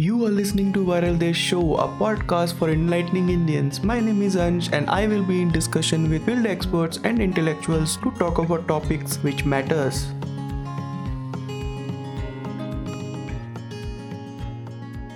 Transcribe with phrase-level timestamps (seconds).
[0.00, 3.82] You are listening to Viral Desh Show, a podcast for enlightening Indians.
[3.82, 7.98] My name is Ansh and I will be in discussion with field experts and intellectuals
[7.98, 10.06] to talk about topics which matters.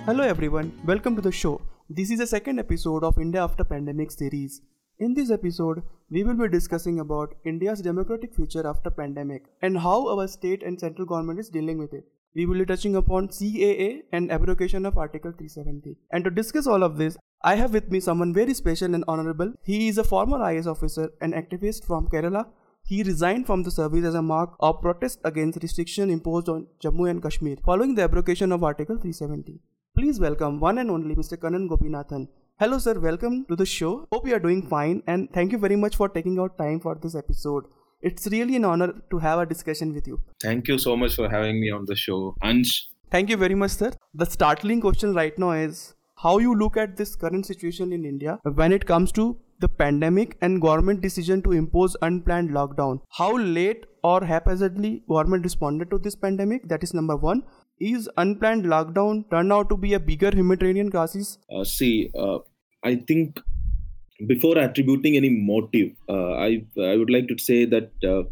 [0.05, 1.59] Hello everyone, welcome to the show.
[1.89, 4.61] This is the second episode of India After Pandemic series.
[4.99, 5.81] In this episode,
[6.11, 10.79] we will be discussing about India's democratic future after pandemic and how our state and
[10.79, 12.03] central government is dealing with it.
[12.35, 15.95] We will be touching upon CAA and abrogation of Article 370.
[16.11, 19.53] And to discuss all of this, I have with me someone very special and honorable.
[19.63, 22.47] He is a former IAS officer and activist from Kerala.
[22.83, 27.09] He resigned from the service as a mark of protest against restriction imposed on Jammu
[27.09, 29.61] and Kashmir following the abrogation of Article 370.
[29.95, 31.37] Please welcome one and only Mr.
[31.37, 32.27] Kannan Gopinathan.
[32.59, 32.99] Hello, sir.
[32.99, 34.09] Welcome to the show.
[34.11, 36.95] Hope you are doing fine, and thank you very much for taking out time for
[36.95, 37.63] this episode.
[38.01, 40.21] It's really an honor to have a discussion with you.
[40.41, 42.35] Thank you so much for having me on the show.
[42.43, 43.91] Ansh, Thank you very much, sir.
[44.13, 48.39] The startling question right now is how you look at this current situation in India
[48.43, 52.99] when it comes to the pandemic and government decision to impose unplanned lockdown.
[53.11, 56.67] How late or haphazardly government responded to this pandemic?
[56.67, 57.43] That is number one.
[57.79, 61.37] Is unplanned lockdown turned out to be a bigger humanitarian crisis?
[61.49, 62.39] uh, see, uh,
[62.83, 63.39] I think
[64.27, 68.23] before attributing any motive, uh, I I would like to say that uh,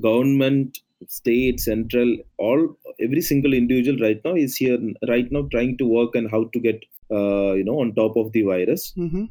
[0.00, 0.78] government,
[1.08, 4.78] state, central, all every single individual right now is here
[5.08, 8.32] right now trying to work and how to get uh, you know on top of
[8.32, 8.92] the virus.
[8.96, 9.24] Mm-hmm.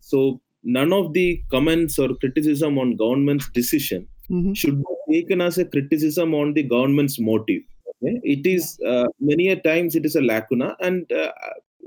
[0.00, 4.52] So none of the comments or criticism on government's decision Mm-hmm.
[4.52, 7.62] should be taken as a criticism on the government's motive.
[8.02, 8.20] Okay?
[8.22, 11.32] It is uh, many a times it is a lacuna, and uh,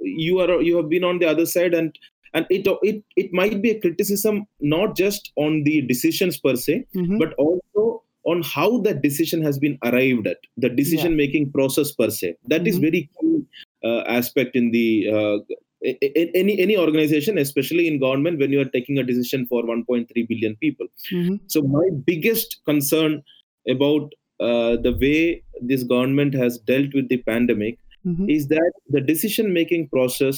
[0.01, 1.95] you are you have been on the other side, and
[2.33, 6.85] and it it it might be a criticism not just on the decisions per se,
[6.95, 7.17] Mm-hmm.
[7.17, 12.09] but also on how that decision has been arrived at the decision making process per
[12.09, 12.35] se.
[12.47, 12.81] That is Mhm.
[12.81, 13.43] very key
[13.83, 14.87] uh, aspect in the.
[15.09, 15.37] Uh,
[15.83, 20.55] any any organization especially in government when you are taking a decision for 1.3 billion
[20.57, 21.37] people Mm-hmm.
[21.47, 23.23] so my biggest concern
[23.67, 28.29] about uh, the way this government has dealt with the pandemic Mm-hmm.
[28.35, 30.37] is that the decision making process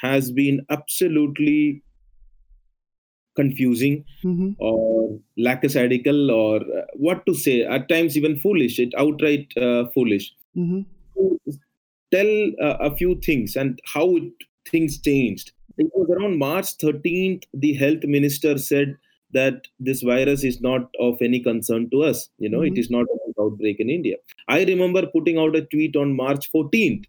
[0.00, 1.82] has been absolutely
[3.36, 4.50] confusing Mm-hmm.
[4.58, 10.32] or lackadaisical or uh, what to say at times even foolish it outright uh, foolish
[10.56, 10.80] Mm-hmm.
[12.10, 12.30] tell
[12.68, 14.32] uh, a few things and how it,
[14.68, 15.52] things changed.
[15.76, 18.96] It was around March 13th, the health minister said
[19.32, 22.28] that this virus is not of any concern to us.
[22.38, 22.72] You know, Mhm.
[22.72, 24.16] it is not an outbreak in India.
[24.48, 27.04] I remember putting out a tweet on March 14th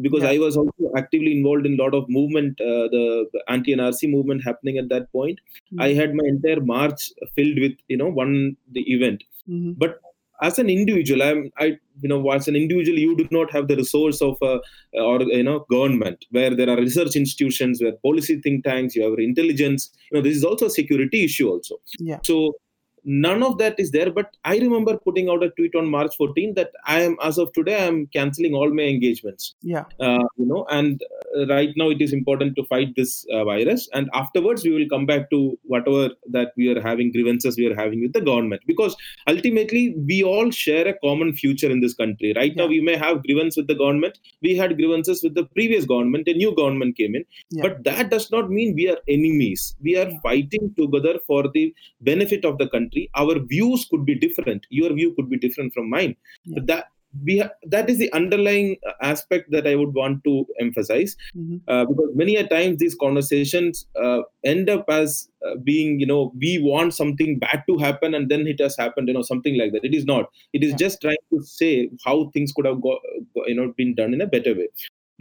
[0.00, 0.30] because Yeah.
[0.30, 4.78] I was also actively involved in a lot of movement, uh, the, anti-NRC movement happening
[4.78, 5.38] at that point.
[5.78, 9.72] I had my entire March filled with, you know, one the event Mm-hmm.
[9.78, 10.00] but
[10.42, 11.66] as an individual i'm i
[12.02, 14.58] you know as an individual you do not have the resource of a
[15.00, 19.16] or you know government where there are research institutions where policy think tanks you have
[19.18, 22.18] intelligence you know this is also a security issue also Yeah.
[22.24, 22.56] so
[23.06, 26.54] none of that is there but i remember putting out a tweet on march 14
[26.54, 29.54] that i am as of today i am canceling all my engagements.
[29.62, 29.84] Yeah.
[30.00, 31.02] uh, you know and
[31.36, 34.88] uh, right now it is important to fight this uh, virus and afterwards we will
[34.94, 38.62] come back to whatever that we are having grievances we are having with the government
[38.66, 38.96] because
[39.28, 42.32] ultimately we all share a common future in this country.
[42.36, 44.18] Right now we may have grievance with the government.
[44.42, 46.28] We had grievances with the previous government.
[46.28, 47.24] A new government came in.
[47.50, 47.62] Yeah.
[47.64, 49.76] but that does not mean we are enemies.
[49.88, 50.20] We are Yeah.
[50.26, 51.64] fighting together for the
[52.10, 54.66] benefit of the country our views could be different.
[54.82, 56.14] Your view could be different from mine.
[56.44, 56.54] Yeah.
[56.58, 56.84] but that
[57.26, 60.32] we ha- that is the underlying uh, aspect that I would want to
[60.64, 61.12] emphasize.
[61.36, 61.56] Mm-hmm.
[61.74, 66.20] uh, because many a times these conversations uh, end up as uh, being you know
[66.44, 69.72] we want something bad to happen and then it has happened you know something like
[69.76, 69.84] that.
[69.90, 70.30] It is not.
[70.52, 70.82] It is Yeah.
[70.84, 71.72] just trying to say
[72.04, 72.98] how things could have go,
[73.46, 74.68] you know been done in a better way.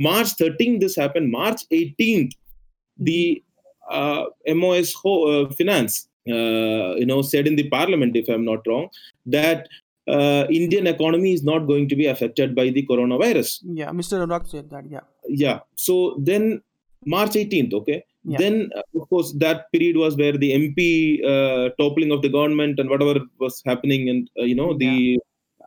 [0.09, 1.31] March 13th this happened.
[1.31, 2.33] March 18th
[2.97, 3.41] the
[3.89, 8.65] uh, MOS ho- uh, finance uh, you know said in the parliament if i'm not
[8.67, 8.87] wrong
[9.25, 9.67] that
[10.15, 13.89] uh, indian economy is not going to be affected by the coronavirus Yeah.
[13.99, 14.13] Mr.
[14.23, 14.85] Anurag said that.
[14.89, 15.05] Yeah.
[15.27, 16.61] yeah so then
[17.05, 17.99] march 18th okay
[18.33, 18.37] Yeah.
[18.43, 20.79] then uh, of course that period was where the mp
[21.31, 24.93] uh, toppling of the government and whatever was happening and uh, you know the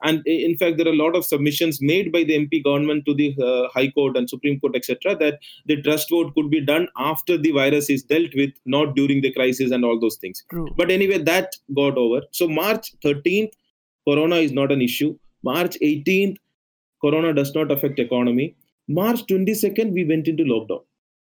[0.02, 3.14] and in fact there are a lot of submissions made by the mp government to
[3.14, 6.88] the uh, high court and supreme court etc that the trust vote could be done
[6.96, 10.44] after the virus is dealt with not during the crisis and all those things.
[10.50, 10.68] True.
[10.76, 12.22] but anyway that got over.
[12.32, 13.52] So march 13th
[14.08, 15.18] corona is not an issue.
[15.42, 16.36] March 18th
[17.02, 18.56] corona does not affect economy.
[18.88, 20.82] March 22nd we went into lockdown.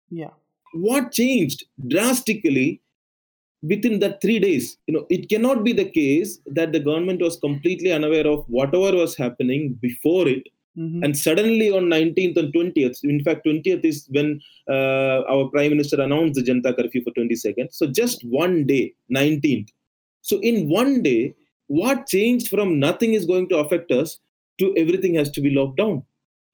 [0.09, 0.29] Yeah.
[0.73, 2.81] what changed drastically
[3.71, 7.37] within that 3 days you know it cannot be the case that the government was
[7.37, 10.43] completely unaware of whatever was happening before it.
[10.83, 11.03] Mhm.
[11.05, 14.29] and suddenly on 19th and 20th in fact 20th is when
[14.75, 18.83] uh, our prime minister announced the janta curfew for 20 seconds so just one day
[19.17, 19.69] 19th
[20.29, 21.21] so in one day
[21.67, 24.19] what changed from nothing is going to affect us
[24.59, 25.95] to everything has to be locked down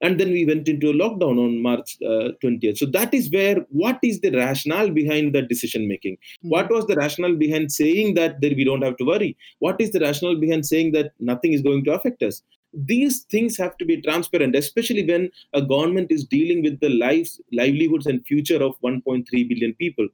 [0.02, 3.58] and then we went into a lockdown on march uh, 20th so that is where
[3.70, 6.18] what is the rationale behind that decision making?
[6.42, 9.38] What was the rationale behind saying that there we don't have to worry?
[9.60, 12.42] What is the rationale behind saying that nothing is going to affect us?
[12.74, 17.42] These things have to be transparent especially when a government is dealing with the lives
[17.52, 20.08] livelihoods and future of 1.3 billion people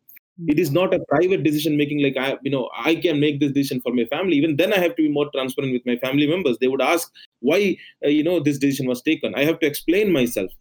[0.46, 3.52] it is not a private decision making like i you know i can make this
[3.52, 4.36] decision for my family.
[4.36, 6.58] Even then i have to be more transparent with my family members.
[6.60, 9.34] They would ask why uh, you know this decision was taken.
[9.36, 10.52] I have to explain myself.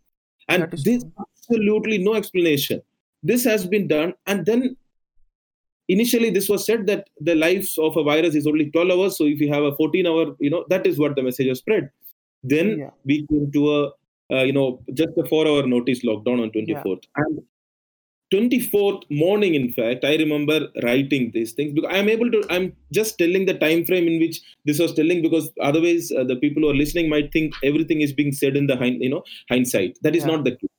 [0.49, 2.83] And this absolutely no explanation.
[3.23, 4.15] This has been done.
[4.27, 4.77] And then
[5.89, 9.19] initially this was said that the life of a virus is only 12 hours.
[9.19, 11.59] So if you have a 14 hour you know that is what the message was
[11.59, 11.91] spread.
[12.43, 12.91] Then Yeah.
[13.05, 13.93] we came to a
[14.33, 17.43] uh, you know just a 4 hour notice lockdown on 24th and
[18.35, 23.17] 24th morning in fact i remember writing these things because i'm able to i'm just
[23.19, 26.71] telling the time frame in which this was telling because otherwise uh, the people who
[26.71, 29.97] are listening might think everything is being said in the hind, you know hindsight.
[30.03, 30.33] That is Yeah.
[30.33, 30.71] not the case.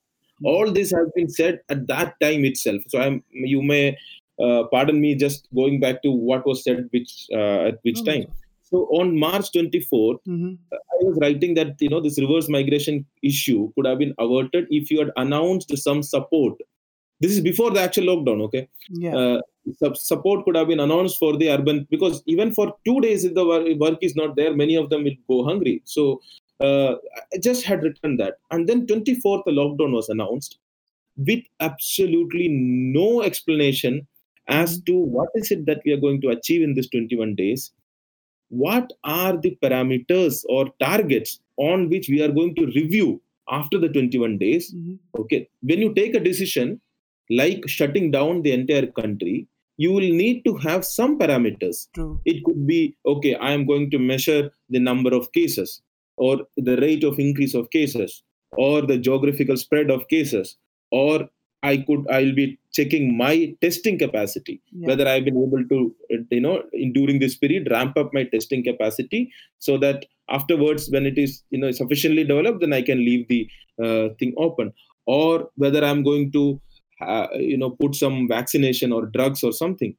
[0.43, 2.81] All this has been said at that time itself.
[2.89, 3.97] So i'm you may
[4.43, 8.11] uh, pardon me just going back to what was said which uh, at which no,
[8.11, 8.25] time.
[8.69, 10.57] So on march 24th Mhm.
[10.73, 14.91] i was writing that you know this reverse migration issue could have been averted if
[14.91, 16.55] you had announced some support
[17.19, 18.67] this is before the actual lockdown okay?
[18.89, 19.15] Yeah.
[19.15, 19.41] uh,
[19.95, 23.45] support could have been announced for the urban because even for two days if the
[23.79, 25.81] work is not there many of them will go hungry.
[25.85, 26.21] So
[26.59, 26.93] uh,
[27.33, 28.35] i just had written that.
[28.51, 30.59] And then 24th the lockdown was announced
[31.17, 34.07] with absolutely no explanation
[34.47, 37.71] as to what is it that we are going to achieve in this 21 days.
[38.49, 43.89] What are the parameters or targets on which we are going to review after the
[43.89, 44.73] 21 days?
[44.73, 44.99] Mhm.
[45.19, 45.49] okay.
[45.61, 46.79] When you take a decision
[47.29, 49.47] like shutting down the entire country
[49.77, 52.19] you will need to have some parameters True.
[52.25, 55.81] it could be okay i am going to measure the number of cases
[56.17, 58.23] or the rate of increase of cases
[58.57, 60.57] or the geographical spread of cases
[60.91, 61.29] or
[61.63, 64.87] i could i'll be checking my testing capacity Yeah.
[64.89, 65.95] whether i've been able to
[66.31, 71.05] you know in, during this period ramp up my testing capacity so that afterwards when
[71.05, 73.41] it is you know sufficiently developed then i can leave the
[73.83, 74.71] uh, thing open
[75.05, 76.59] or whether i'm going to
[77.01, 79.95] uh, you know put some vaccination or drugs or something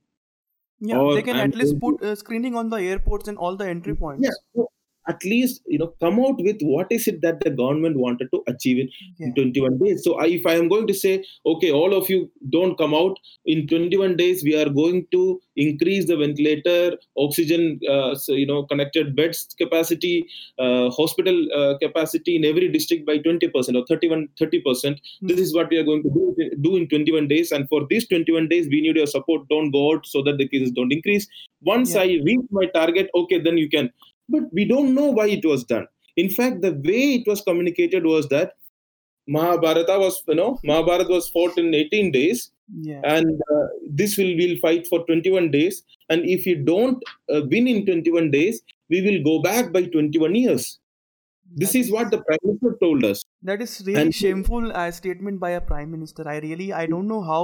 [0.81, 0.99] Yeah.
[0.99, 3.69] or They can I'm at least put uh, screening on the airports and all the
[3.69, 4.25] entry points.
[4.29, 4.71] yeah so
[5.09, 8.43] at least you know come out with what is it that the government wanted to
[8.53, 8.89] achieve in,
[9.19, 9.43] in Yeah.
[9.43, 10.05] 21 days.
[10.05, 13.17] So I, if i am going to say okay all of you don't come out
[13.47, 18.65] in 21 days we are going to increase the ventilator oxygen uh, so, you know
[18.65, 20.27] connected beds capacity
[20.59, 25.71] uh, hospital uh, capacity in every district by 20% or 31 30% this is what
[25.71, 27.53] we are going to do, do in 21 days.
[27.53, 29.49] And for these 21 days we need your support.
[29.49, 31.27] Don't go out so that the cases don't increase.
[31.63, 32.03] Once Yeah.
[32.03, 33.91] i reach my target okay then you can
[34.29, 35.87] but we don't know why it was done
[36.17, 38.55] in fact the way it was communicated was that
[39.27, 42.51] mahabharata was you know mahabharata was fought in 18 days
[42.87, 43.01] Yeah.
[43.17, 43.67] and uh,
[44.01, 45.77] this will we'll fight for 21 days
[46.15, 48.61] and if you don't uh, win in 21 days
[48.95, 50.67] we will go back by 21 years
[51.63, 55.41] this is what the prime minister told us That is really And- shameful uh, statement
[55.45, 56.25] by a prime minister.
[56.33, 57.43] I really I don't know how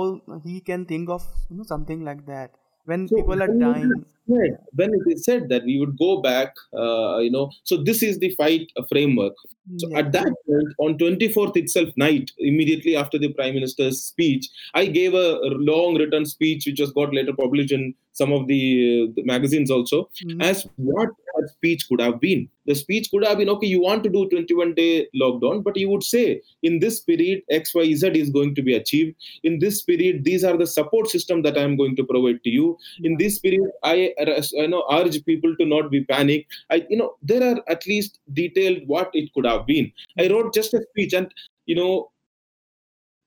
[0.49, 2.50] he can think of you know something like that
[2.93, 3.95] when So people are dying.
[4.28, 8.02] Said- when it is said that we would go back, uh, you know, so this
[8.02, 9.35] is the fight framework.
[9.76, 9.99] So Yeah.
[9.99, 15.14] at that point, on 24th itself night, immediately after the prime minister's speech, I gave
[15.14, 19.23] a long written speech, which was got later published in some of the, uh, the
[19.25, 20.43] magazines also, Mhm.
[20.43, 22.49] as what that speech could have been.
[22.66, 25.88] The speech could have been okay, you want to do 21 day lockdown, but you
[25.90, 29.14] would say in this period, XYZ is going to be achieved.
[29.43, 32.50] In this period, these are the support system that I am going to provide to
[32.50, 32.78] you.
[33.02, 36.47] In this period, I, I know urge people to not be panic.
[36.71, 39.92] I, you know, there are at least detailed what it could have been.
[40.18, 41.33] I wrote just a speech and,
[41.66, 42.11] you know,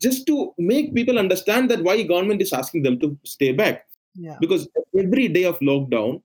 [0.01, 4.37] just to make people understand that why government is asking them to stay back Yeah.
[4.39, 4.67] because
[4.97, 6.21] every day of lockdown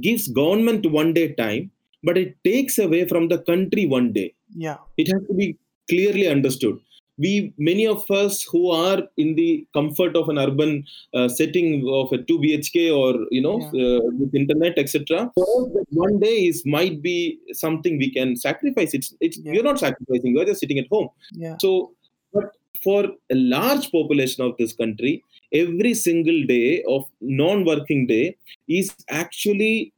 [0.00, 1.70] gives government one day time
[2.02, 4.78] but it takes away from the country one day Yeah.
[4.96, 5.56] it has to be
[5.88, 6.78] clearly understood
[7.18, 12.12] we many of us who are in the comfort of an urban uh, setting of
[12.12, 16.46] a 2 bhk or you know uh, with internet etc for us that one day
[16.50, 19.52] is might be something we can sacrifice it's it's Yeah.
[19.52, 21.56] you're not sacrificing you're just sitting at home Yeah.
[21.58, 21.92] so,
[22.32, 22.50] but
[22.84, 28.36] for a large population of this country, every single day of non-working day
[28.68, 29.92] is actually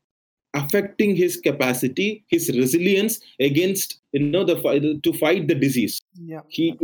[0.54, 4.56] affecting his capacity, his resilience against you know the
[5.02, 6.00] to fight the disease.
[6.32, 6.40] Yeah.
[6.48, 6.76] He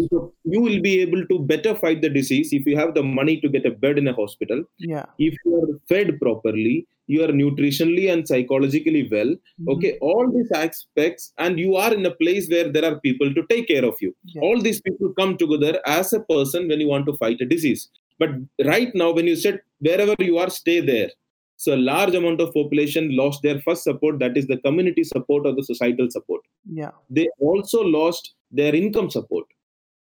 [0.44, 3.48] you will be able to better fight the disease if you have the money to
[3.48, 4.64] get a bed in a hospital.
[4.78, 5.06] Yeah.
[5.18, 9.66] If you are fed properly you are nutritionally and psychologically well Mhm.
[9.72, 13.42] okay all these aspects and you are in a place where there are people to
[13.50, 14.14] take care of you.
[14.34, 14.40] Yeah.
[14.46, 17.82] all these people come together as a person when you want to fight a disease.
[18.18, 18.30] But
[18.72, 21.10] right now when you said wherever you are stay there
[21.56, 25.46] so a large amount of population lost their first support that is the community support
[25.46, 26.42] or the societal support.
[26.70, 26.90] Yeah.
[27.10, 29.46] They also lost their income support.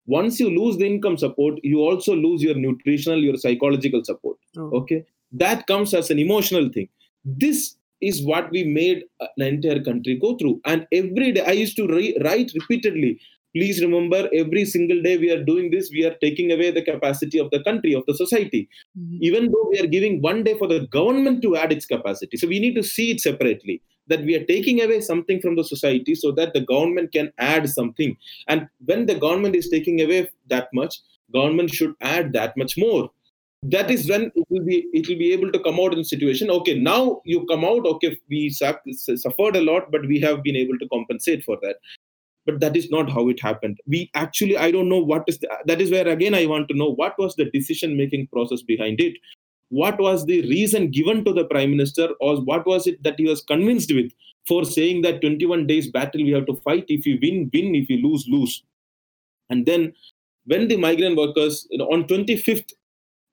[0.07, 4.37] Once you lose the income support you also lose your nutritional your psychological support.
[4.55, 4.75] True.
[4.75, 5.05] Okay?
[5.33, 6.89] That comes as an emotional thing.
[7.25, 10.61] This is what we made uh, an entire country go through.
[10.65, 13.19] And every day i used to re- write repeatedly
[13.55, 17.39] please remember every single day we are doing this we are taking away the capacity
[17.39, 18.69] of the country of the society.
[18.99, 19.19] Mhm.
[19.29, 22.37] even though we are giving one day for the government to add its capacity.
[22.37, 25.65] So we need to see it separately that we are taking away something from the
[25.65, 28.17] society so that the government can add something.
[28.49, 31.01] And when the government is taking away that much
[31.33, 33.11] government should add that much more.
[33.63, 36.05] That is when it will be it will be able to come out in the
[36.05, 40.57] situation okay now you come out okay we suffered a lot but we have been
[40.57, 41.77] able to compensate for that
[42.47, 43.79] but that is not how it happened.
[43.87, 46.77] We actually i don't know what is the, that is where again i want to
[46.77, 49.17] know what was the decision making process behind it?
[49.69, 53.27] What was the reason given to the prime minister or what was it that he
[53.27, 54.11] was convinced with
[54.49, 57.89] for saying that 21 days battle we have to fight if you win win if
[57.89, 58.63] you lose lose?
[59.49, 59.93] And then
[60.47, 62.73] when the migrant workers you know, on 25th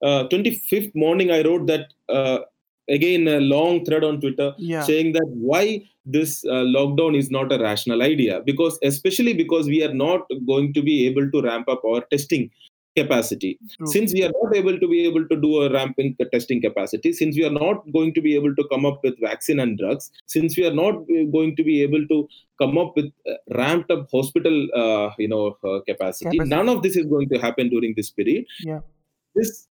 [0.03, 2.39] uh, 25th morning i wrote that uh,
[2.89, 4.83] again a long thread on twitter yeah.
[4.83, 9.83] saying that why this uh, lockdown is not a rational idea because especially because we
[9.83, 12.49] are not going to be able to ramp up our testing
[12.97, 16.61] capacity true since we are not able to be able to do a ramping testing
[16.67, 19.77] capacity since we are not going to be able to come up with vaccine and
[19.81, 22.27] drugs since we are not uh, going to be able to
[22.61, 26.37] come up with uh, ramped up hospital uh, you know uh, capacity.
[26.37, 26.55] Capacity.
[26.55, 28.79] none of this is going to happen during this period yeah
[29.35, 29.67] this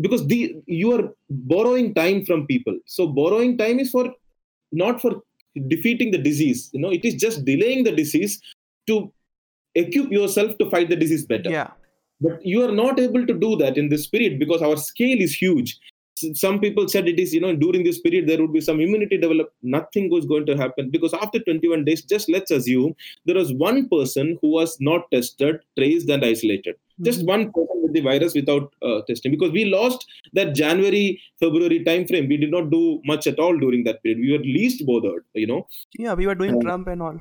[0.00, 1.06] because the you are
[1.54, 4.06] borrowing time from people so borrowing time is for
[4.72, 5.12] not for
[5.68, 6.70] defeating the disease.
[6.72, 8.40] You know it is just delaying the disease
[8.86, 9.12] to
[9.74, 11.50] equip yourself to fight the disease better.
[11.50, 11.70] Yeah.
[12.20, 15.34] But you are not able to do that in this period because our scale is
[15.34, 15.78] huge.
[16.34, 19.16] Some people said it is you know during this period there would be some immunity
[19.16, 23.54] developed nothing was going to happen because after 21 days just let's assume there was
[23.54, 28.34] one person who was not tested traced and isolated just one person with the virus
[28.34, 29.30] without uh, testing.
[29.32, 33.56] Because we lost that january february time frame we did not do much at all
[33.58, 34.18] during that period.
[34.20, 35.66] We were least bothered you know.
[35.98, 37.18] Yeah we were doing Um, trump and all.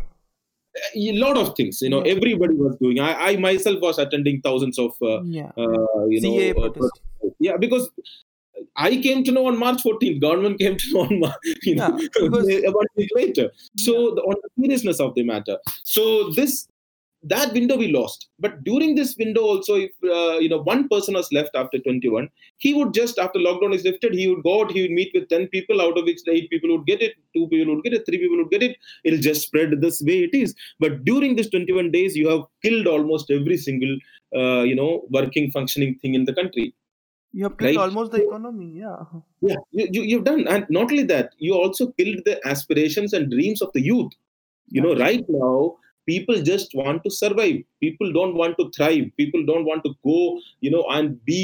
[0.95, 2.05] a lot of things you know.
[2.05, 2.13] Yeah.
[2.15, 2.99] everybody was doing.
[2.99, 5.51] I, I myself was attending thousands of uh, yeah.
[5.57, 7.01] uh, you know CAA uh, protest.
[7.39, 7.89] yeah because
[8.85, 11.87] i came to know on march 14th government came to know on Mar- you know
[11.97, 13.45] Yeah, because- about a week later.
[13.77, 15.57] So the, on the seriousness of the matter.
[15.83, 16.03] So
[16.39, 16.67] this
[17.23, 18.29] that window we lost.
[18.39, 22.29] But during this window also if uh, you know one person was left after 21
[22.57, 25.27] he would just after lockdown is lifted he would go out he would meet with
[25.29, 27.93] 10 people out of which the 8 people would get it 2 people would get
[27.93, 28.77] it 3 people would get it.
[29.03, 30.55] It'll just spread this way it is.
[30.79, 33.97] But during this 21 days you have killed almost every single
[34.35, 36.73] uh, you know working functioning thing in the country.
[37.33, 37.83] You have killed right.
[37.85, 39.03] almost the economy yeah.
[39.41, 40.47] Yeah you, you, you've done.
[40.47, 44.13] And not only that you also killed the aspirations and dreams of the youth.
[44.71, 45.77] You know right now
[46.11, 47.57] people just want to survive.
[47.79, 49.05] People don't want to thrive.
[49.17, 50.21] People don't want to go
[50.61, 51.43] you know and be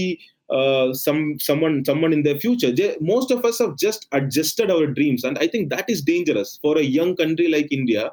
[0.50, 2.72] uh, some someone someone in their future.
[3.14, 6.78] Most of us have just adjusted our dreams and i think that is dangerous for
[6.78, 8.12] a young country like india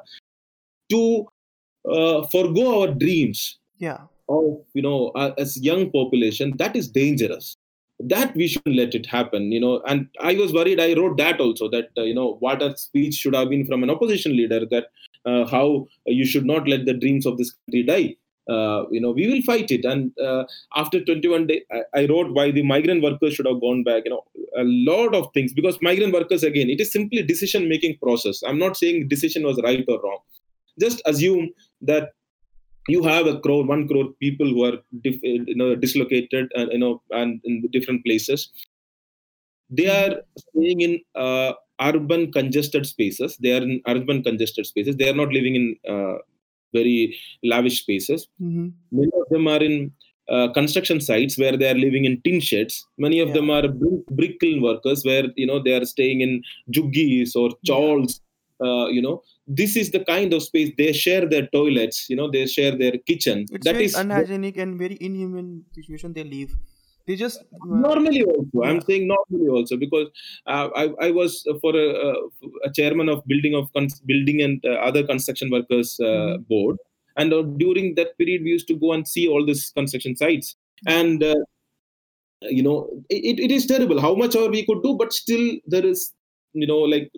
[0.89, 1.25] to
[1.89, 3.99] uh, forgo our dreams yeah.
[4.29, 6.53] of you know as young population.
[6.57, 7.55] That is dangerous.
[7.99, 9.81] That we shouldn't let it happen you know.
[9.87, 13.15] And i was worried i wrote that also that uh, you know what a speech
[13.15, 14.87] should have been from an opposition leader that
[15.25, 18.15] how you should not let the dreams of this country die.
[18.49, 19.85] Uh, you know we will fight it.
[19.85, 20.43] And uh,
[20.75, 24.11] after 21 days I, I wrote why the migrant workers should have gone back you
[24.11, 24.23] know
[24.57, 25.53] a lot of things.
[25.53, 28.43] Because migrant workers again it is simply decision making process.
[28.45, 30.19] I'm not saying decision was right or wrong.
[30.79, 31.51] Just assume
[31.81, 32.13] that
[32.87, 36.79] you have a crore, one crore people who are dif- you know, dislocated, and you
[36.79, 38.49] know, and in different places.
[39.69, 41.53] They are staying in uh,
[41.89, 43.37] urban congested spaces.
[43.37, 44.95] They are in urban congested spaces.
[44.97, 46.17] They are not living in uh,
[46.73, 48.27] very lavish spaces.
[48.39, 49.91] hmm Many of them are in
[50.29, 52.87] uh, construction sites where they are living in tin sheds.
[52.97, 53.33] Many of Yeah.
[53.33, 58.21] them are brick, kiln workers where you know they are staying in juggis or chawls.
[58.63, 62.09] Uh, you know, this is the kind of space they share their toilets.
[62.09, 63.49] You know, they share their kitchen.
[63.49, 66.55] it's That very is unhygienic and very inhuman situation they live
[67.05, 70.07] They just uh, normally also i'm saying normally also because
[70.47, 72.13] uh, I, I was for a,
[72.67, 76.45] a chairman of building of cons- building and uh, other construction workers uh, Mhm.
[76.49, 76.77] board
[77.17, 80.55] and uh, during that period we used to go and see all these construction sites
[80.87, 81.35] and uh,
[82.41, 86.13] you know it, it is terrible how much we could do but still there is
[86.53, 87.11] you know like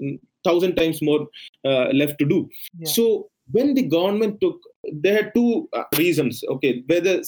[0.44, 1.27] thousand times more
[1.65, 2.88] uh, left to do Yeah.
[2.96, 4.60] so when the government took
[4.94, 7.22] they had two uh, reasons okay whether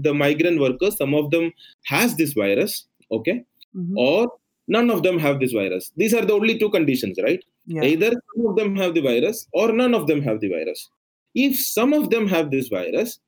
[0.00, 1.52] the migrant workers some of them
[1.84, 3.44] has this virus okay
[3.76, 3.94] Mhm.
[3.96, 4.32] or
[4.68, 7.82] none of them have this virus these are the only two conditions right yeah.
[7.92, 10.90] either some of them have the virus or none of them have the virus
[11.34, 13.18] if some of them have this virus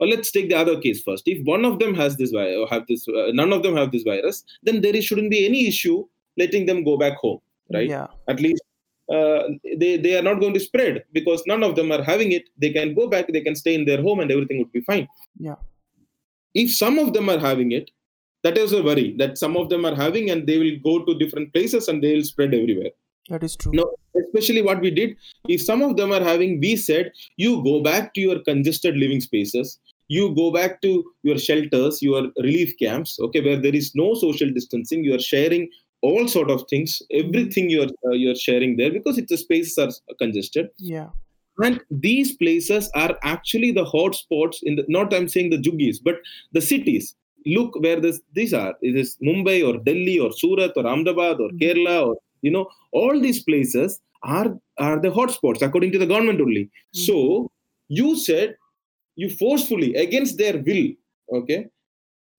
[0.00, 2.66] or let's take the other case first if one of them has this virus or
[2.68, 5.98] have this uh, none of them have this virus then there shouldn't be any issue
[6.36, 7.40] letting them go back home
[7.72, 8.06] right Yeah.
[8.28, 8.62] at least
[9.16, 9.42] uh,
[9.76, 12.70] they, they are not going to spread because none of them are having it they
[12.72, 15.06] can go back they can stay in their home and everything would be fine
[15.38, 15.56] Yeah.
[16.54, 17.90] If some of them are having it
[18.42, 21.18] that is a worry that some of them are having and they will go to
[21.18, 22.92] different places and they will spread everywhere
[23.30, 23.72] That is true.
[23.80, 23.84] no
[24.22, 25.16] especially what we did
[25.48, 27.10] if some of them are having we said
[27.44, 29.78] you go back to your congested living spaces
[30.16, 30.90] you go back to
[31.28, 35.64] your shelters your relief camps okay where there is no social distancing you are sharing
[36.08, 40.16] all sort of things everything you're uh, you're sharing there because it's the spaces are
[40.24, 41.08] congested Yeah.
[41.58, 45.98] And these places are actually the hot spots in the not i'm saying the juggies
[46.02, 46.16] but
[46.52, 47.16] the cities.
[47.46, 48.74] Look where this these are.
[48.80, 51.58] It is mumbai or delhi or surat or ahmedabad or Mhm.
[51.60, 56.06] kerala or you know all these places are are the hot spots according to the
[56.06, 56.70] government only.
[56.92, 57.50] So
[57.88, 58.56] you said
[59.16, 60.86] you forcefully against their will
[61.40, 61.66] okay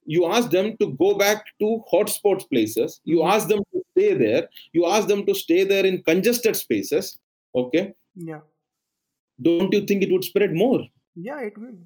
[0.05, 3.01] you ask them to go back to hotspot places.
[3.05, 3.31] You Mhm.
[3.35, 4.49] ask them to stay there.
[4.73, 7.19] You ask them to stay there in congested spaces
[7.55, 7.93] okay?
[8.15, 8.41] Yeah.
[9.41, 10.81] Don't you think it would spread more
[11.15, 11.41] Yeah.
[11.41, 11.77] It will.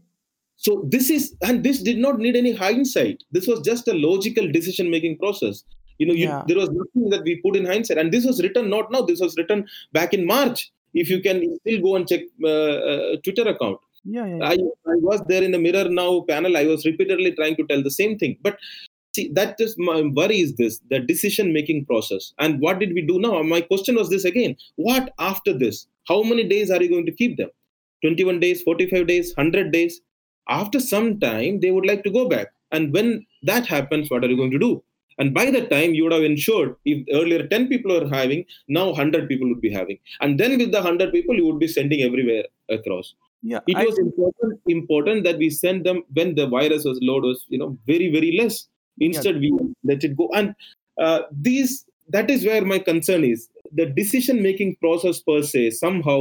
[0.66, 4.48] so this is and this did not need any hindsight this was just a logical
[4.58, 5.64] decision making process
[6.00, 6.44] you know you, Yeah.
[6.48, 9.22] there was nothing that we put in hindsight and this was written not now this
[9.26, 9.66] was written
[10.00, 14.26] back in march if you can still go and check uh, uh, twitter account Yeah.
[14.26, 14.38] Yeah.
[14.38, 14.50] yeah.
[14.52, 14.54] I,
[14.94, 17.96] I was there in the mirror now panel i was repeatedly trying to tell the
[18.02, 18.58] same thing but
[19.18, 23.04] see that is my worry is this the decision making process and what did we
[23.12, 24.56] do now my question was this again
[24.90, 27.50] what after this how many days are you going to keep them?
[28.04, 30.02] 21 days 45 days 100 days?
[30.48, 32.48] After some time they would like to go back.
[32.72, 34.84] And when that happens what are you going to do?
[35.20, 38.86] And by that time you would have ensured if earlier 10 people are having now
[38.88, 40.00] 100 people would be having.
[40.22, 43.14] And then with the 100 people you would be sending everywhere across.
[43.42, 43.60] Yeah.
[43.68, 47.46] it I- was important important that we send them when the virus was load was
[47.50, 48.68] you know very very less.
[49.00, 49.52] Instead we
[49.84, 50.30] let it go.
[50.34, 50.56] And
[50.98, 56.18] uh, these that is where my concern is the decision making process per se somehow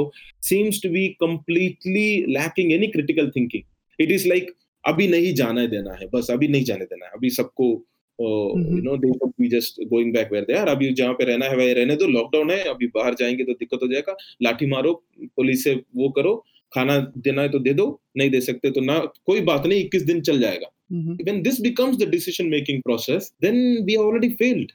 [0.49, 2.09] seems to be completely
[2.39, 3.65] lacking any critical thinking
[3.99, 4.49] it is like
[4.85, 7.71] अभी नहीं जाने देना है बस अभी नहीं जाने देना है अभी सबको
[8.19, 8.83] you Mhm.
[8.85, 11.57] No they should be just going back where they are अभी जहाँ पे रहना है
[11.57, 14.93] वही रहने दो लॉकडाउन है अभी बाहर जाएँगे तो दिक्कत हो जाएगा लाठी मारो
[15.37, 16.35] पुलिस से वो करो
[16.75, 20.03] खाना देना है तो दे दो नहीं दे सकते तो ना कोई बात नहीं 21
[20.13, 21.17] दिन चल जाएगा Mhm.
[21.29, 23.57] when this becomes the decision making process then
[23.89, 24.71] we already failed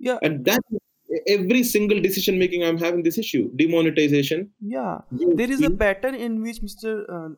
[0.00, 0.18] Yeah.
[0.28, 0.80] and that
[1.28, 4.98] every single decision making i'm having this issue demonetization Yeah.
[5.40, 7.04] there is a pattern in which Mr.
[7.08, 7.28] Uh,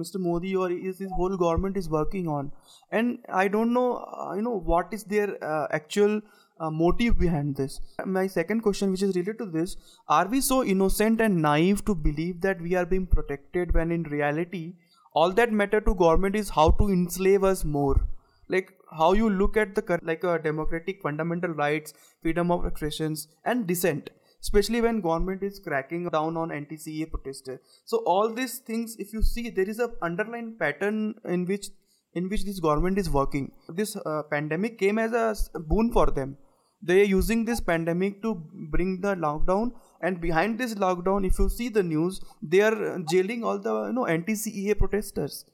[0.00, 0.20] Mr.
[0.20, 2.52] Modi or is his whole government is working on,
[2.92, 6.20] and I don't know, uh, you know, what is their uh, actual
[6.60, 7.80] uh, motive behind this.
[8.04, 9.76] My second question, which is related to this,
[10.08, 14.04] are we so innocent and naive to believe that we are being protected when in
[14.04, 14.74] reality,
[15.12, 18.06] all that matter to government is how to enslave us more?
[18.48, 23.66] Like how you look at the like uh, democratic fundamental rights, freedom of expressions, and
[23.66, 24.10] dissent
[24.42, 27.58] especially when government is cracking down on anti-CAA protesters.
[27.84, 31.66] So all these things, if you see, there is a underlying pattern in which
[32.14, 33.52] in which this government is working.
[33.68, 36.38] This uh, pandemic came as a boon for them.
[36.82, 38.34] They are using this pandemic to
[38.70, 42.98] bring the lockdown, and behind this lockdown, if you see the news, they are uh,
[43.10, 45.44] jailing all the you know anti-CAA protesters.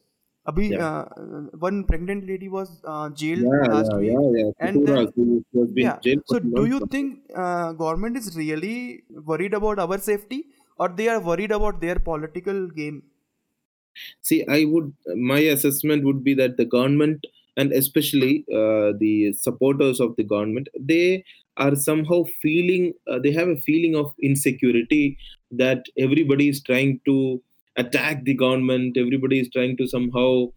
[0.50, 0.78] Abhi, Yeah.
[0.78, 1.04] uh,
[1.66, 4.18] one pregnant lady was uh, jailed yeah, last yeah, week.
[4.36, 4.50] yeah.
[4.58, 6.00] And Putura, then- who was being Yeah.
[6.26, 10.46] So, do you think uh, government is really worried about our safety,
[10.78, 13.02] or they are worried about their political game?
[14.28, 14.92] see i would
[15.30, 17.26] my assessment would be that the government
[17.56, 21.24] and especially uh, the supporters of the government they
[21.64, 25.18] are somehow feeling uh, they have a feeling of insecurity
[25.62, 27.16] that everybody is trying to
[27.76, 28.96] attack the government.
[28.96, 30.48] Everybody is trying to somehow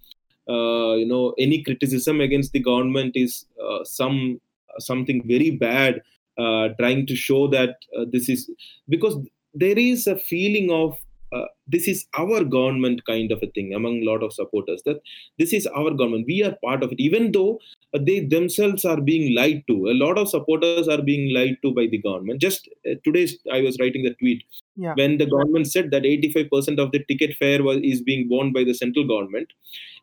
[0.50, 4.40] uh, you know any criticism against the government is uh, some
[4.80, 6.02] something very bad
[6.38, 8.50] uh, trying to show that uh, this is
[8.90, 9.18] because
[9.54, 10.98] there is a feeling of
[11.32, 15.02] uh, this is our government kind of a thing among a lot of supporters that
[15.40, 16.26] this is our government.
[16.28, 17.00] We are part of it.
[17.00, 17.60] Even though
[17.94, 21.74] uh, they themselves are being lied to a lot of supporters are being lied to
[21.74, 22.42] by the government.
[22.42, 24.44] Just uh, today i was writing the tweet.
[24.78, 24.94] Yeah.
[24.96, 28.66] when the government said that 85% of the ticket fare was is being borne by
[28.66, 29.54] the central government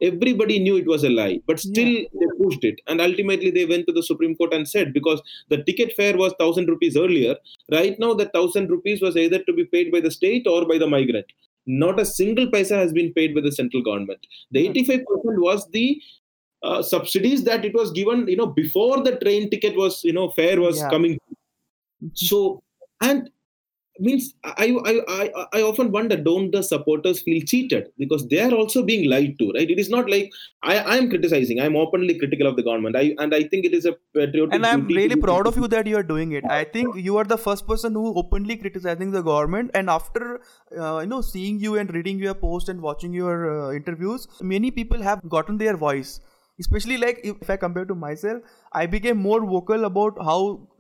[0.01, 2.81] everybody knew it was a lie but still they pushed it.
[2.87, 5.21] And ultimately they went to the supreme court and said because
[5.51, 7.37] the ticket fare was 1000 rupees earlier
[7.71, 10.79] right now the 1000 rupees was either to be paid by the state or by
[10.79, 11.27] the migrant
[11.67, 14.73] not a single paisa has been paid by the central government the Hmm.
[14.73, 16.01] 85% was the
[16.63, 20.31] uh, subsidies that it was given you know before the train ticket was you know
[20.31, 20.91] fare was Yeah.
[20.91, 21.19] coming
[22.15, 22.63] so
[23.01, 23.31] and
[23.99, 27.89] means I, I i i often wonder don't the supporters feel cheated?
[27.99, 29.71] Because they are also being lied to right?
[29.71, 30.31] It is not like
[30.63, 32.97] i i am criticizing i'm openly critical of the government.
[32.97, 35.87] I and i think it is a patriotic and i'm really proud of you that
[35.87, 36.45] you are doing it.
[36.45, 39.71] I think you are the first person who openly criticizing the government.
[39.75, 40.41] And after
[40.77, 44.71] uh, you know seeing you and reading your post and watching your uh, interviews many
[44.71, 46.21] people have gotten their voice
[46.59, 50.39] especially like if, if i compare to myself i became more vocal about how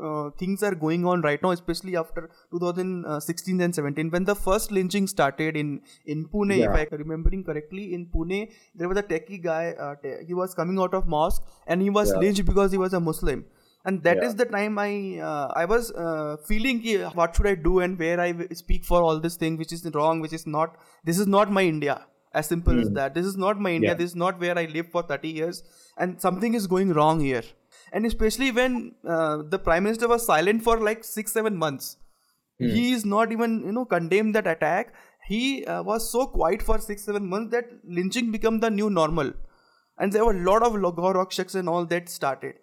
[0.08, 4.70] uh, things are going on right now especially after 2016 and 17 when the first
[4.70, 6.68] lynching started in in pune Yeah.
[6.68, 8.38] if i remembering correctly in pune
[8.74, 9.94] there was a techie guy uh,
[10.26, 12.20] he was coming out of mosque and he was Yeah.
[12.24, 13.44] lynched because he was a muslim
[13.84, 14.28] and that Yeah.
[14.28, 14.90] is the time i
[15.30, 16.80] uh, i was uh, feeling
[17.20, 18.30] what should i do and where i
[18.62, 20.76] speak for all this thing which is wrong which is not
[21.10, 21.96] this is not my india
[22.34, 22.94] as simple as Hmm.
[22.94, 23.14] that.
[23.14, 23.90] This is not my india.
[23.90, 23.94] Yeah.
[24.02, 25.62] this is not where i lived for 30 years.
[25.98, 27.42] And something is going wrong here.
[27.92, 31.96] And especially when uh, the prime minister was silent for like 6 7 months.
[32.60, 32.70] Hmm.
[32.76, 34.94] he is not even you know condemned that attack.
[35.28, 39.32] He uh, was so quiet for 6 7 months that lynching became the new normal.
[39.98, 42.54] And there were a lot of logorakshaks and all that started.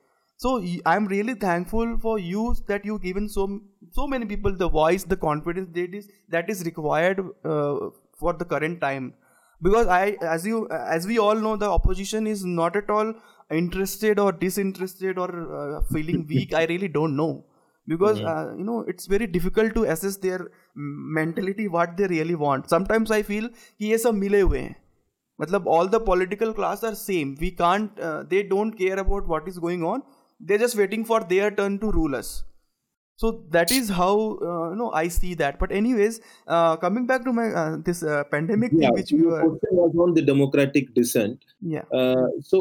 [0.43, 0.49] So
[0.89, 3.45] i'm really thankful for you that you've given so
[3.97, 6.05] so many people the voice the confidence that is
[6.35, 7.19] that is required
[7.53, 7.89] uh,
[8.21, 9.09] for the current time
[9.62, 13.12] because i as you as we all know the opposition is not at all
[13.50, 15.28] interested or disinterested or
[15.60, 17.44] uh, feeling weak i really don't know
[17.86, 20.48] because uh, you know it's very difficult to assess their mm,
[21.18, 24.74] mentality what they really want sometimes i feel कि ये सब मिले हुए हैं
[25.40, 29.48] मतलब all the political class are same we can't uh, they don't care about what
[29.52, 30.02] is going on
[30.40, 32.30] they're just waiting for their turn to rule us
[33.21, 34.13] so that is how
[34.49, 38.03] uh, you know i see that but anyways uh, coming back to my uh, this
[38.03, 42.27] uh, pandemic yeah, thing which we were question was on the democratic dissent yeah Uh,
[42.49, 42.59] so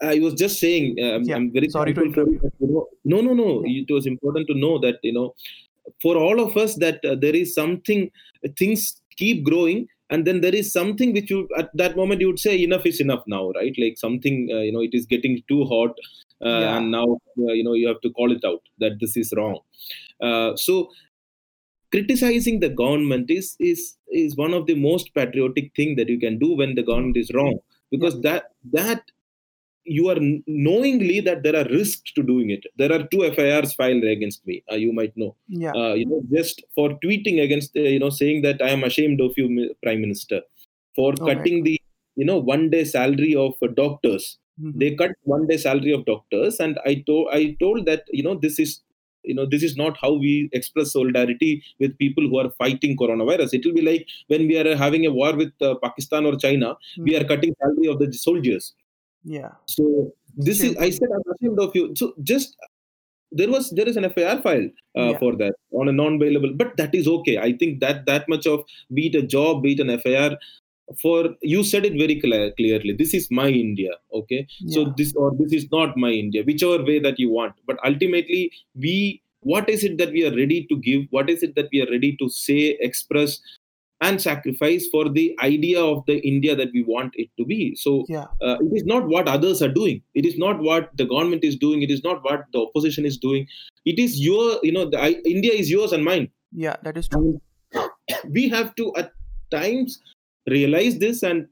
[0.00, 2.30] I was just saying, I'm, Yeah, I'm very sorry to interrupt
[2.64, 3.62] you know, no, no, no.
[3.66, 5.34] It was important to know that you know,
[6.02, 8.10] for all of us, that uh, there is something.
[8.56, 12.38] Things keep growing, and then there is something which you at that moment you would
[12.38, 13.74] say enough is enough now, right?
[13.76, 15.96] Like something, uh, you know, it is getting too hot,
[16.40, 16.76] Yeah.
[16.76, 17.04] and now
[17.38, 19.60] uh, you know you have to call it out that this is wrong.
[20.20, 20.90] Uh, so
[21.90, 26.38] criticizing the government is is is one of the most patriotic thing that you can
[26.38, 27.58] do when the government is wrong
[27.90, 29.02] because that that
[29.84, 32.64] you are knowingly that there are risks to doing it.
[32.76, 35.34] There are two firs filed against me uh, you might know.
[35.48, 35.72] Yeah.
[35.72, 39.20] Uh, you know just for tweeting against uh, you know saying that i am ashamed
[39.20, 40.42] of you prime minister.
[40.94, 41.80] For cutting the
[42.16, 44.72] you know one day salary of uh, doctors Mhm.
[44.82, 48.34] they cut one day salary of doctors and i told i told that you know
[48.44, 48.82] this is
[49.24, 53.52] you know this is not how we express solidarity with people who are fighting coronavirus.
[53.52, 56.68] It will be like when we are having a war with uh, pakistan or china
[57.08, 58.74] we are cutting salary of the soldiers.
[59.24, 59.50] Yeah.
[59.66, 60.12] So
[60.48, 61.84] this is i said i'm ashamed of you.
[62.02, 62.56] So just
[63.32, 64.68] there was there is an fir file
[64.98, 65.18] uh, Yeah.
[65.18, 67.36] for that on a non-bailable but that is okay.
[67.38, 70.38] I think that that much of be it a job be it an fir
[71.00, 74.46] for you said it very clear, clearly this is my india okay?
[74.68, 77.54] So this or this is not my india whichever way that you want.
[77.66, 81.02] But ultimately we what is it that we are ready to give?
[81.10, 83.40] What is it that we are ready to say express
[84.00, 87.74] and sacrifice for the idea of the india that we want it to be?
[87.76, 88.26] So yeah.
[88.42, 90.02] uh, it is not what others are doing.
[90.14, 91.82] It is not what the government is doing.
[91.82, 93.46] It is not what the opposition is doing.
[93.84, 96.28] It is your you know the, I, india is yours and mine.
[96.52, 97.40] Yeah that is true.
[98.30, 99.12] We have to at
[99.50, 100.00] times
[100.50, 101.46] realize this and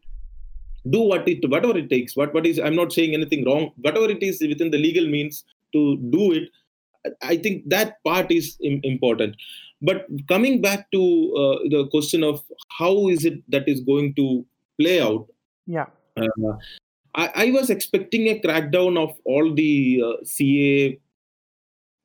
[0.91, 2.17] do what it whatever it takes.
[2.17, 3.73] What what is i'm not saying anything wrong.
[3.77, 6.49] Whatever it is within the legal means to do it
[7.23, 9.37] i think that part is important.
[9.83, 11.01] But coming back to
[11.37, 12.43] uh, the question of
[12.79, 14.45] how is it that is going to
[14.81, 15.27] play out?
[15.67, 15.87] Yeah.
[16.17, 16.57] Uh,
[17.15, 20.99] I, I was expecting a crackdown of all the uh, CAA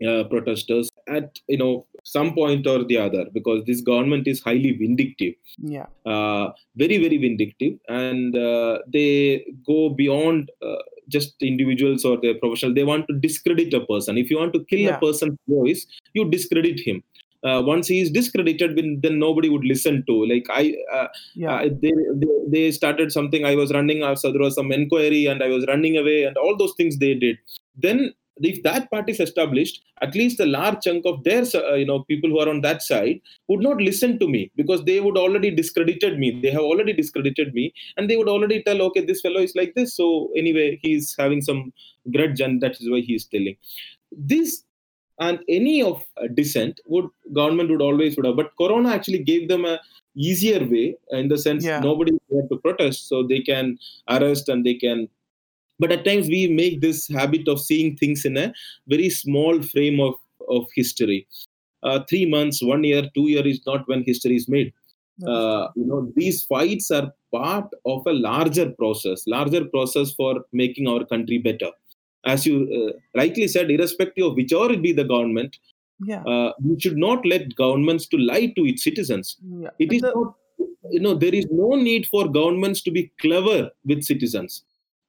[0.07, 4.71] uh, protesters at you know some point or the other because this government is highly
[4.73, 12.19] vindictive, yeah uh, very very vindictive, and uh, they go beyond uh, just individuals or
[12.21, 12.73] their professional.
[12.73, 14.17] They want to discredit a person.
[14.17, 14.97] If you want to kill Yeah.
[14.97, 17.03] a person's voice, you discredit him.
[17.49, 21.07] uh, once he is discredited then nobody would listen to like i uh,
[21.43, 21.53] yeah.
[21.55, 25.41] Uh, they, they, they started something i was running so there was some inquiry and
[25.45, 27.37] i was running away and all those things they did
[27.85, 31.86] then if that party is established at least a large chunk of their uh, you
[31.86, 35.17] know people who are on that side would not listen to me because they would
[35.17, 36.39] already discredited me.
[36.41, 39.74] They have already discredited me and they would already tell okay this fellow is like
[39.76, 39.94] this.
[39.94, 41.74] So anyway he's having some
[42.12, 43.58] grudge and that is why he is telling.
[44.12, 44.63] This
[45.20, 49.65] and any of dissent would government would always would have but corona actually gave them
[49.65, 49.80] a
[50.15, 51.80] easier way in the sense yeah.
[51.80, 53.08] nobody had to protest.
[53.08, 53.78] So they can
[54.10, 55.10] arrest and they can
[55.82, 58.52] but at times we make this habit of seeing things in a
[58.88, 60.13] very small frame of,
[60.50, 61.20] of history
[61.84, 64.72] uh, three months one year two year is not when history is made
[65.28, 70.88] uh, you know these fights are part of a larger process larger process for making
[70.94, 71.72] our country better
[72.26, 75.58] as you uh, rightly said, irrespective of whichever it be the government,
[76.06, 76.24] yeah.
[76.24, 79.38] uh, we should not let governments to lie to its citizens.
[79.44, 79.70] Yeah.
[79.80, 80.36] It is the, not,
[80.91, 84.63] you know, there is no need for governments to be clever with citizens.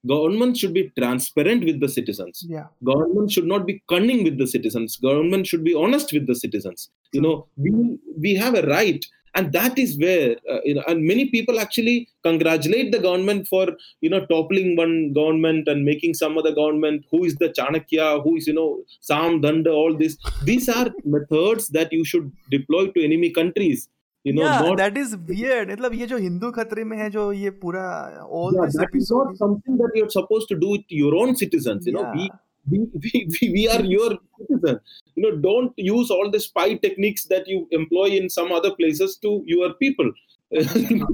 [0.06, 2.44] Government should be transparent with the citizens.
[2.48, 2.66] Yeah.
[2.84, 4.96] Government should not be cunning with the citizens.
[4.96, 6.90] Government should be honest with the citizens.
[7.12, 11.04] You know, we we have a right and that is where uh, you know and
[11.04, 13.68] many people actually congratulate the government for
[14.00, 18.36] you know toppling one government and making some other government who is the chanakya who
[18.36, 23.04] is you know sam danda all this these are methods that you should deploy to
[23.04, 23.88] enemy countries
[24.23, 27.31] you know yeah, not, that is weird मतलब ये जो हिंदू खतरे में है जो
[27.33, 27.85] ये पूरा
[28.29, 31.35] all yeah, this that is not something that you're supposed to do with your own
[31.35, 32.01] citizens you yeah.
[32.01, 32.29] know we
[32.69, 34.79] we, we, we are your citizen.
[35.15, 39.17] You know, don't use all the spy techniques that you employ in some other places
[39.21, 40.11] to your people.
[40.51, 40.69] this,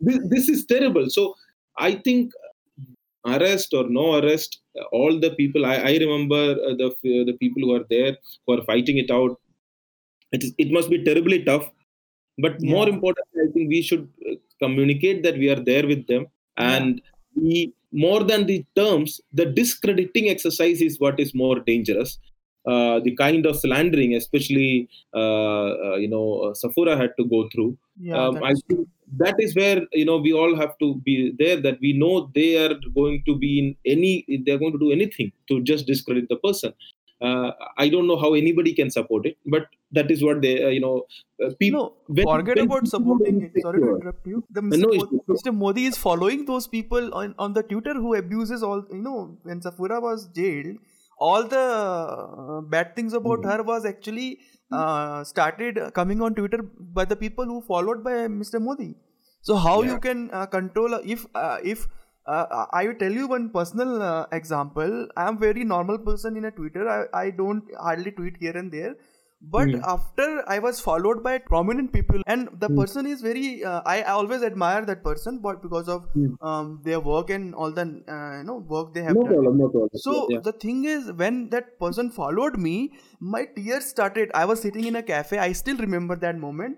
[0.00, 1.08] this is terrible.
[1.10, 1.34] So
[1.78, 2.32] I think
[3.24, 4.60] arrest or no arrest,
[4.92, 5.66] all the people.
[5.66, 9.40] I, I remember the the people who are there who are fighting it out.
[10.32, 11.70] It is it must be terribly tough.
[12.41, 12.71] But yeah.
[12.71, 14.07] more importantly, I think we should
[14.61, 16.27] communicate that we are there with them
[16.57, 17.01] and
[17.35, 22.19] we more than the terms, the discrediting exercise is what is more dangerous.
[22.67, 27.49] Uh, the kind of slandering, especially uh, uh, you know, uh, Safura had to go
[27.49, 27.75] through.
[27.99, 31.59] Yeah, um, I think that is where you know we all have to be there.
[31.59, 34.91] That we know they are going to be in any, they are going to do
[34.91, 36.71] anything to just discredit the person
[37.21, 40.69] uh, I don't know how anybody can support it, but that is what they, uh,
[40.69, 41.03] you know,
[41.43, 41.95] uh, people.
[42.07, 43.61] No, forget when about supporting it.
[43.61, 44.43] Sorry to interrupt you.
[44.49, 44.79] The Mr.
[44.79, 45.53] No, Modi, Mr.
[45.53, 48.83] Modi is following those people on, on the Twitter who abuses all.
[48.91, 50.77] You know, when Safura was jailed,
[51.19, 53.49] all the uh, bad things about mm-hmm.
[53.49, 54.39] her was actually
[54.71, 58.59] uh, started coming on Twitter by the people who followed by Mr.
[58.59, 58.95] Modi.
[59.41, 59.91] So how yeah.
[59.91, 61.25] you can uh, control if
[61.63, 61.87] if
[62.25, 65.07] uh, I will tell you one personal uh, example.
[65.17, 66.87] I am very normal person in a Twitter.
[66.87, 68.95] I, I don't hardly tweet here and there.
[69.43, 69.81] But mm.
[69.83, 72.77] after I was followed by prominent people, and the mm.
[72.77, 76.35] person is very, uh, I, I, always admire that person, but because of mm.
[76.45, 79.33] um, their work and all the uh, you know work they have no done.
[79.33, 79.89] Problem, no problem.
[79.95, 80.41] So yeah.
[80.43, 84.29] the thing is, when that person followed me, my tears started.
[84.35, 85.39] I was sitting in a cafe.
[85.39, 86.77] I still remember that moment.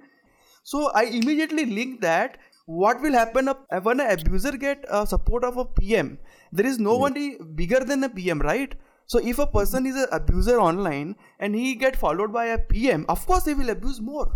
[0.63, 3.48] So I immediately linked that what will happen
[3.82, 6.18] when an abuser get uh, support of a pm
[6.52, 8.74] there is nobody bigger than a pm right
[9.06, 13.06] so if a person is an abuser online and he get followed by a pm
[13.08, 14.28] of course he will abuse more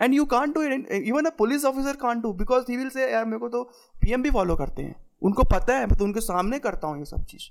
[0.00, 3.10] and you can't do it even a police officer can't do because he will say
[3.12, 3.62] यार मेरे को तो
[4.02, 4.94] PM भी follow करते हैं
[5.28, 7.50] उनको पता है मैं तो उनके सामने करता हूँ ये सब चीज़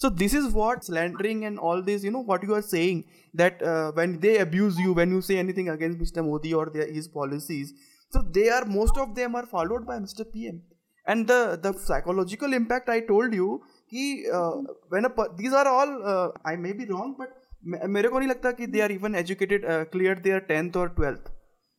[0.00, 2.98] so this is what slandering and all this you know what you are saying
[3.34, 6.86] that uh, when they abuse you when you say anything against mr modi or their,
[6.98, 7.72] his policies
[8.12, 10.24] so they are most of them are followed by Mr.
[10.32, 10.62] PM.
[11.06, 16.02] And the the psychological impact I told you कि uh, when a these are all
[16.04, 17.30] uh, I may be wrong but
[17.66, 21.30] मेरे को नहीं लगता कि they are even educated uh, cleared their 10th or 12th.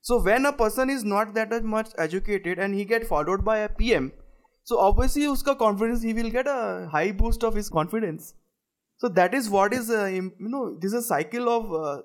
[0.01, 3.69] So when a person is not that much educated and he get followed by a
[3.69, 4.11] PM,
[4.63, 8.33] so obviously uska confidence he will get a high boost of his confidence.
[8.97, 12.01] So that is what is uh, you know this is a cycle of uh,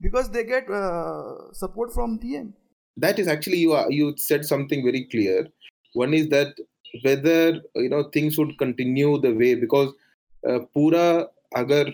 [0.00, 2.54] because they get uh, support from PM.
[2.96, 5.46] That is actually you are, you said something very clear.
[5.94, 6.54] One is that
[7.02, 9.92] whether you know things would continue the way because
[10.48, 11.86] uh, pura agar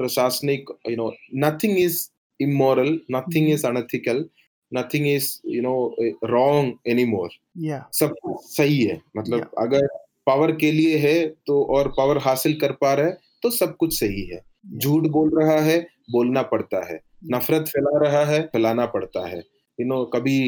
[0.00, 2.10] prasasnik you know nothing is
[2.40, 3.54] immoral, nothing mm-hmm.
[3.54, 4.24] is unethical,
[4.70, 7.30] nothing is you know wrong anymore.
[7.54, 7.84] Yeah.
[7.92, 9.54] सब सही है मतलब yeah.
[9.58, 9.86] अगर
[10.26, 13.98] power के लिए है तो और पावर हासिल कर पा रहा है तो सब कुछ
[13.98, 14.40] सही है
[14.76, 15.78] झूठ बोल रहा है
[16.12, 17.00] बोलना पड़ता है
[17.32, 19.38] नफरत फैला रहा है फैलाना पड़ता है
[19.80, 20.38] यू नो कभी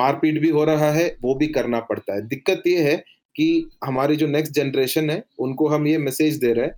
[0.00, 2.96] मारपीट भी हो रहा है वो भी करना पड़ता है दिक्कत ये है
[3.36, 3.48] कि
[3.84, 6.74] हमारी जो नेक्स्ट जनरेशन है उनको हम ये मैसेज दे रहे हैं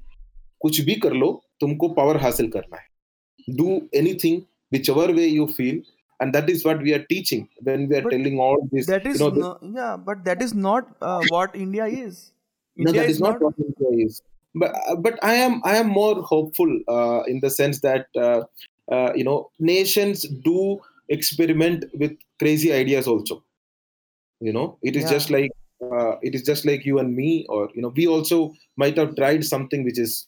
[0.61, 4.41] कुछ भी कर लो तुमको पावर हासिल करना है do anything
[4.73, 5.81] whichever way you feel
[6.21, 9.07] and that is what we are teaching when we are But telling all this that
[9.07, 12.21] is you know no, yeah, but that is not uh, what India is.
[12.83, 13.43] india no that is is not not.
[13.47, 14.21] what India is
[14.55, 18.39] but uh, but i am i am more hopeful uh, in the sense that uh,
[18.91, 23.45] uh, you know nations do experiment with crazy ideas also.
[24.41, 27.47] You know it is Yeah, just like uh, it is just like you and me
[27.49, 30.27] or you know we also might have tried something which is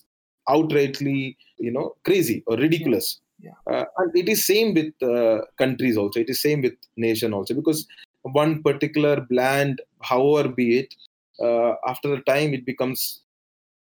[0.49, 3.21] outrightly you know crazy or ridiculous.
[3.39, 6.21] Yeah, uh, and it is same with uh, countries also.
[6.21, 7.87] It is same with nation also because
[8.23, 10.95] one particular bland however be it
[11.41, 13.24] uh, after a time it becomes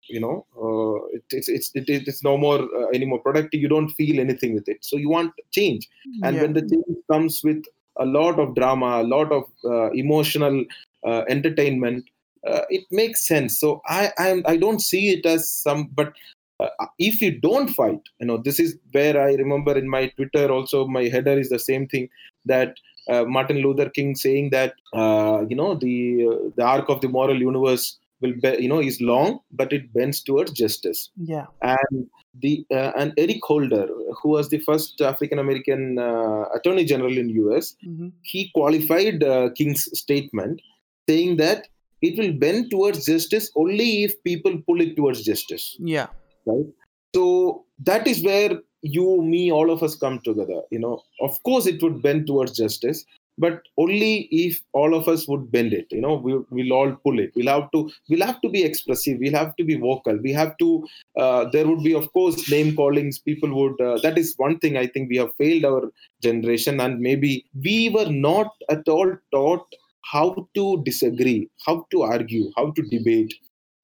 [0.09, 3.61] you know uh, it, it's it's it, it's no more uh, any more productive.
[3.61, 4.85] You don't feel anything with it.
[4.85, 5.89] So you want change.
[6.23, 7.63] And yeah, when the change comes with
[7.99, 10.65] a lot of drama a lot of uh, emotional
[11.07, 12.05] uh, entertainment
[12.47, 13.59] uh, it makes sense.
[13.59, 16.15] So i i i don't see it as some but
[16.61, 20.51] uh, if you don't fight you know this is where i remember in my twitter
[20.51, 22.09] also my header is the same thing
[22.45, 22.77] that
[23.09, 27.09] uh, martin luther king saying that uh, you know the uh, the arc of the
[27.09, 32.07] moral universe will be, you know is long but it bends towards justice yeah, and
[32.41, 33.87] the uh, and Eric Holder,
[34.23, 39.51] who was the first African American uh, Attorney General in US, hmm he qualified uh,
[39.57, 40.61] King's statement,
[41.09, 41.69] saying that
[42.01, 45.77] it will bend towards justice only if people pull it towards justice.
[45.79, 46.07] yeah,
[46.47, 46.67] Right.
[47.15, 50.63] So that is where you, me, all of us come together.
[50.71, 53.05] You know, of course, it would bend towards justice,
[53.39, 55.87] but only if all of us would bend it.
[55.91, 57.33] You know, we, we'll all pull it.
[57.35, 57.91] We'll have to.
[58.09, 59.19] We'll have to be expressive.
[59.21, 60.17] We'll have to be vocal.
[60.17, 60.87] We have to.
[61.19, 63.19] Uh, there would be, of course, name callings.
[63.19, 63.81] People would.
[63.81, 65.91] Uh, that is one thing I think we have failed our
[66.23, 69.67] generation, and maybe we were not at all taught
[70.05, 73.35] how to disagree, how to argue, how to debate,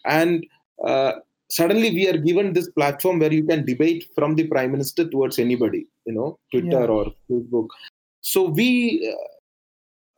[0.04, 0.44] and.
[0.84, 1.12] Uh,
[1.50, 5.38] suddenly we are given this platform where you can debate from the prime minister towards
[5.38, 7.68] anybody you know twitter yeah, or facebook
[8.20, 9.37] so we uh,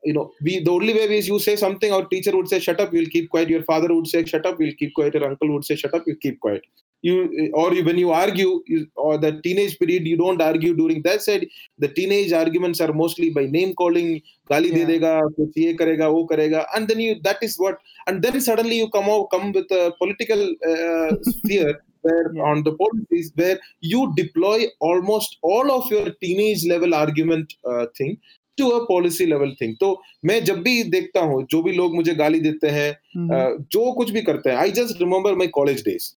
[0.05, 2.81] you know we the only way is you say something our teacher would say shut
[2.81, 3.49] up you'll keep quiet.
[3.49, 5.15] Your father would say shut up you'll keep quiet.
[5.15, 6.63] Your uncle would say shut up you'll keep quiet.
[7.03, 11.03] You or you, when you argue you, or the teenage period you don't argue during
[11.03, 11.47] that side.
[11.79, 16.13] The teenage arguments are mostly by name calling gali de yeah, dega kuch ye karega
[16.13, 16.67] wo karega.
[16.75, 19.95] And then you that is what and then suddenly you come out come with a
[19.99, 26.11] political uh, sphere where yeah, on the policies where you deploy almost all of your
[26.21, 28.19] teenage level argument uh, thing
[28.61, 32.15] to a policy level thing तो मैं जब भी देखता हूँ जो भी लोग मुझे
[32.15, 36.13] गाली देते हैं hmm जो कुछ भी करते हैं I just remember my college days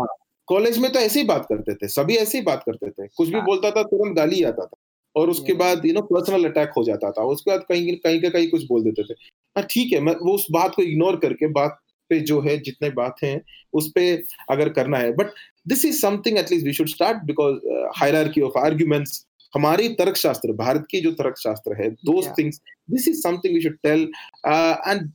[0.00, 0.06] हाँ
[0.48, 3.28] कॉलेज में तो ऐसे ही बात करते थे सभी ऐसे ही बात करते थे। कुछ
[3.28, 4.76] भी Ah, बोलता था तुरंत गाली आता था।
[5.16, 8.28] और उसके बाद यू नो पर्सनल अटैक हो जाता था। उसके बाद कहीं कहीं का
[8.28, 9.14] कहीं कुछ बोल देते थे।
[9.56, 12.90] हाँ ठीक है मैं वो उस बात को इग्नोर करके बात पे जो है जितने
[12.90, 13.40] बात हैं
[13.72, 15.26] उस पे अगर करना है। But
[15.68, 17.56] this is something at least we should start because
[17.96, 23.21] hierarchy of arguments हमारी तर्कशास्त्र भारत की जो तर्कशास्त्र है those yeah, things this is
[23.23, 24.11] something we should tell
[24.45, 25.09] and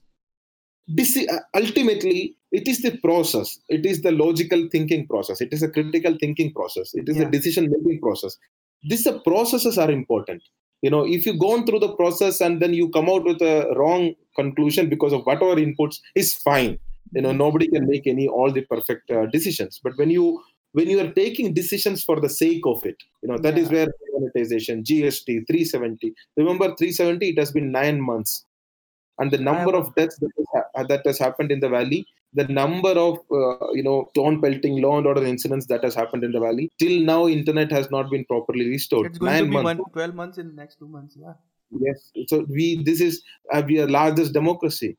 [0.89, 5.63] this uh, ultimately it is the process it is the logical thinking process it is
[5.63, 8.37] a critical thinking process it is a yeah, decision making process
[8.85, 10.41] these the processes are important
[10.83, 13.43] you know if you go on through the process and then you come out with
[13.43, 16.79] a wrong conclusion because of whatever inputs is fine
[17.15, 20.41] you know hmm nobody can make any all the perfect uh, decisions but when you
[20.74, 23.86] when you are taking decisions for the sake of it you know that is yeah,
[23.86, 28.46] where monetization gst 370 remember 370 it has been 9 months.
[29.20, 32.46] And the number of deaths that has, ha- that has happened in the valley the
[32.48, 36.32] number of uh, you know stone pelting law and order incidents that has happened in
[36.32, 39.08] the valley till now internet has not been properly restored.
[39.08, 39.82] It's going to 9 be months.
[39.82, 41.34] one 12 months in next two months yeah.
[41.80, 42.12] Yes.
[42.28, 43.22] So we this is
[43.54, 44.98] uh, we are largest democracy.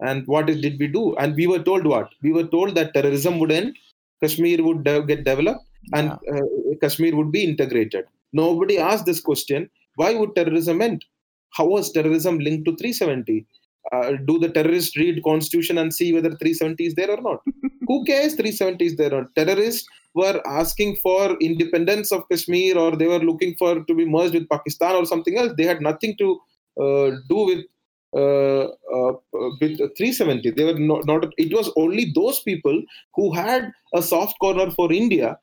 [0.00, 1.16] And what is, did we do?
[1.16, 2.10] And we were told what?
[2.22, 3.76] We were told that terrorism would end
[4.22, 8.04] kashmir would de- get developed and yeah, uh, kashmir would be integrated.
[8.32, 11.04] Nobody asked this question why would terrorism end?
[11.50, 13.46] How was terrorism linked to 370
[13.92, 17.40] uh, do the terrorists read constitution and see whether 370 is there or not?
[17.88, 19.34] Who cares 370 is there or not?
[19.34, 24.34] terrorists were asking for independence of kashmir or they were looking for to be merged
[24.34, 25.52] with pakistan or something else.
[25.56, 26.40] They had nothing to
[26.80, 27.64] uh, do with
[28.12, 32.82] with 370 they were not, not it was only those people
[33.14, 35.38] who had a soft corner for india.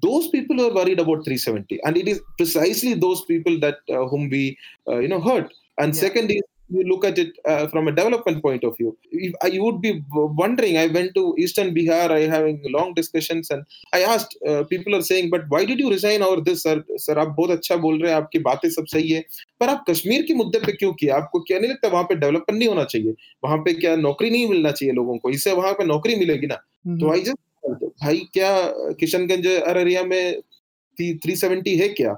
[0.00, 4.06] Those people who are worried about 370 and it is precisely those people that uh,
[4.06, 4.56] whom we
[4.88, 5.52] uh, you know hurt.
[5.78, 6.40] And yeah, second is
[6.72, 9.80] you look at it uh, from a development point of view you, uh, you would
[9.80, 9.92] be
[10.42, 14.94] wondering i went to eastern bihar i having long discussions and i asked uh, people
[14.98, 18.00] are saying but why did you resign or this sir sir आप बहुत अच्छा बोल
[18.02, 19.24] रहे हैं आपकी बातें सब सही है
[19.60, 22.58] पर आप कश्मीर के मुद्दे पे क्यों किया आपको क्या नहीं लगता वहाँ पे डेवलपमेंट
[22.58, 23.14] नहीं होना चाहिए
[23.44, 26.54] वहाँ पे क्या नौकरी नहीं मिलना चाहिए लोगों को इससे वहाँ पे नौकरी मिलेगी ना
[26.54, 28.50] तो hmm आई जस्ट भाई क्या
[29.00, 30.40] किशनगंज अररिया में
[30.98, 32.14] थ्री सेवेंटी है क्या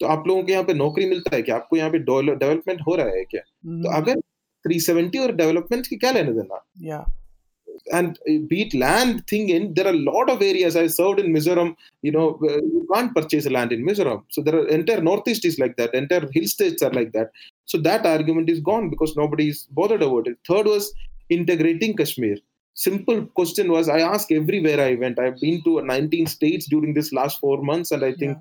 [0.00, 2.94] तो आप लोगों के यहाँ पे नौकरी मिलता है क्या आपको यहाँ पे डेवलपमेंट हो
[2.96, 3.94] रहा है क्या तो Mhm.
[3.96, 4.20] अगर
[4.64, 7.04] 370 और डेवलपमेंट की क्या लेने देना Yeah.
[7.96, 11.18] and uh, be it land thing in there are a lot of areas i served
[11.22, 11.68] in mizoram
[12.06, 15.58] you know uh, you can't purchase land in mizoram so there are entire northeast is
[15.62, 17.36] like that entire hill states are like that
[17.72, 20.88] so that argument is gone because nobody is bothered about it third was
[21.38, 22.36] integrating kashmir
[22.76, 27.12] simple question was i asked everywhere i went i've been to 19 states during this
[27.20, 28.36] last four months and i think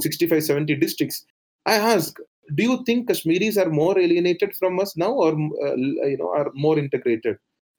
[0.00, 1.24] 65 70 districts.
[1.66, 2.16] I ask
[2.54, 6.50] do you think kashmiris are more alienated from us now or uh, you know are
[6.54, 7.36] more integrated?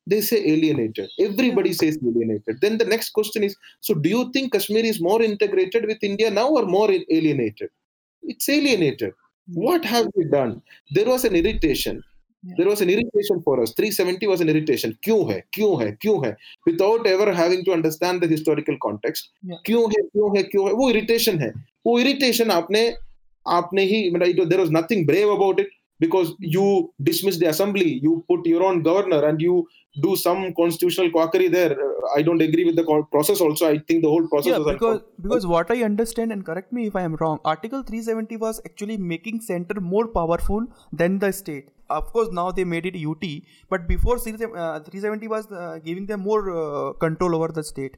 [0.07, 1.09] They say alienated.
[1.19, 2.61] Everybody says alienated.
[2.61, 6.29] Then the next question is so do you think kashmir is more integrated with india
[6.29, 7.69] now or more alienated?
[8.23, 9.13] It's alienated.
[9.47, 10.61] What have we done?
[10.91, 12.03] There was an irritation
[12.45, 15.43] there was an irritation for us 370 was an irritation क्यों है?
[15.53, 15.97] क्यों है?
[16.01, 16.37] क्यों है?
[16.67, 19.31] Without ever having to understand the historical context
[19.65, 20.03] क्यों है?
[20.03, 20.43] क्यों है?
[20.43, 20.73] क्यों है?
[20.73, 21.53] वो इरिटेशन है।
[21.85, 22.93] वो इरिटेशन आपने
[23.47, 25.69] आपने ही मतलब there was nothing brave about it
[26.03, 29.55] because you dismiss the assembly you put your own governor and you
[30.01, 34.03] do some constitutional quackery there Uh, i don't agree with the process also i think
[34.03, 37.01] the whole process Yeah, was because because what I understand and correct me if I
[37.07, 37.39] am wrong.
[37.43, 40.67] Article 370 was actually making center more powerful
[41.01, 41.71] than the state.
[41.89, 43.25] Of course, now they made it UT,
[43.69, 47.97] but before 370 uh, 370 was uh, giving them more uh, control over the state.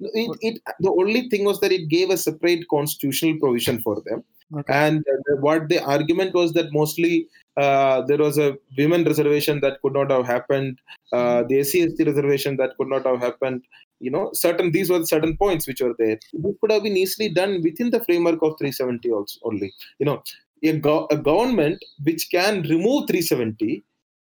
[0.00, 4.24] it, it the only thing was that it gave a separate constitutional provision for them
[4.54, 4.72] Okay.
[4.72, 7.26] and uh, what the argument was that mostly
[7.56, 10.78] uh, there was a women reservation that could not have happened
[11.12, 13.62] uh, the SCST reservation that could not have happened
[13.98, 16.18] you know certain these were certain points which were there.
[16.32, 20.22] This could have been easily done within the framework of 370 also only you know.
[20.62, 23.84] A, go- a government which can remove 370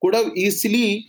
[0.02, 1.06] could have easily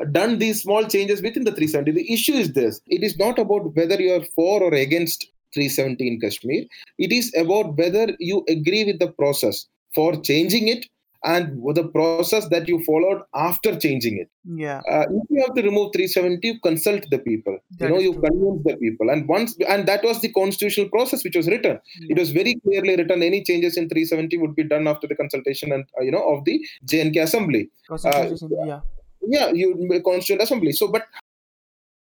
[0.00, 2.80] uh, done these small changes within the 370 the issue is this.
[2.86, 6.64] It is not about whether you are for or against 370 in kashmir.
[6.98, 10.86] It is about whether you agree with the process for changing it
[11.22, 14.30] and the process that you followed after changing it.
[14.44, 14.80] Yeah.
[14.90, 17.58] uh, if you have to remove 370 you consult the people.
[17.78, 18.22] That you know you true.
[18.22, 19.10] convince the people.
[19.10, 21.78] And once and that was the constitutional process which was written.
[22.00, 25.72] It was very clearly written any changes in 370 would be done after the consultation
[25.72, 27.70] and uh, you know of the jnk assembly.
[27.86, 28.80] Constitution, yeah.
[29.26, 30.72] yeah you constituent assembly.
[30.72, 31.06] So but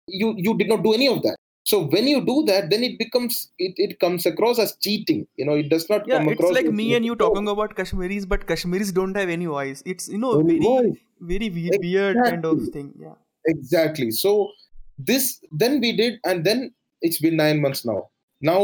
[0.09, 1.37] you you did not do any of that
[1.71, 5.27] so when you do that then it becomes it, it comes across as cheating.
[5.37, 7.49] You know it does not Yeah, come it's across like as- me and you talking
[7.49, 9.83] about Kashmiris, but Kashmiris don't have any voice.
[9.87, 10.97] It's you know very voice.
[11.21, 12.93] very we- weird kind of thing.
[13.07, 13.15] Yeah.
[13.47, 14.11] exactly.
[14.11, 14.51] So
[14.99, 18.09] this then we did and then it's been nine months now.
[18.41, 18.61] Now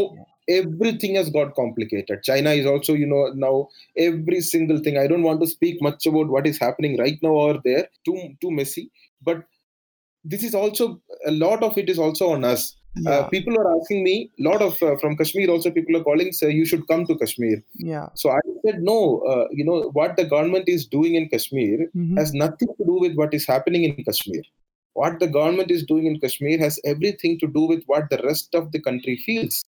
[0.49, 2.23] everything has got complicated.
[2.23, 6.07] China is also you know now every single thing i don't want to speak much
[6.07, 7.89] about what is happening right now over there.
[8.05, 8.91] Too too messy.
[9.23, 9.45] But
[10.25, 13.11] this is also a lot of it is also on us Yeah.
[13.11, 16.33] uh, people are asking me a lot of uh, from kashmir also people are calling
[16.39, 18.07] say you should come to kashmir yeah.
[18.15, 18.97] so i said no
[19.33, 22.19] uh, you know what the government is doing in kashmir Mhm.
[22.23, 24.43] has nothing to do with what is happening in Kashmir.
[25.01, 28.55] What the government is doing in Kashmir has everything to do with what the rest
[28.61, 29.63] of the country feels.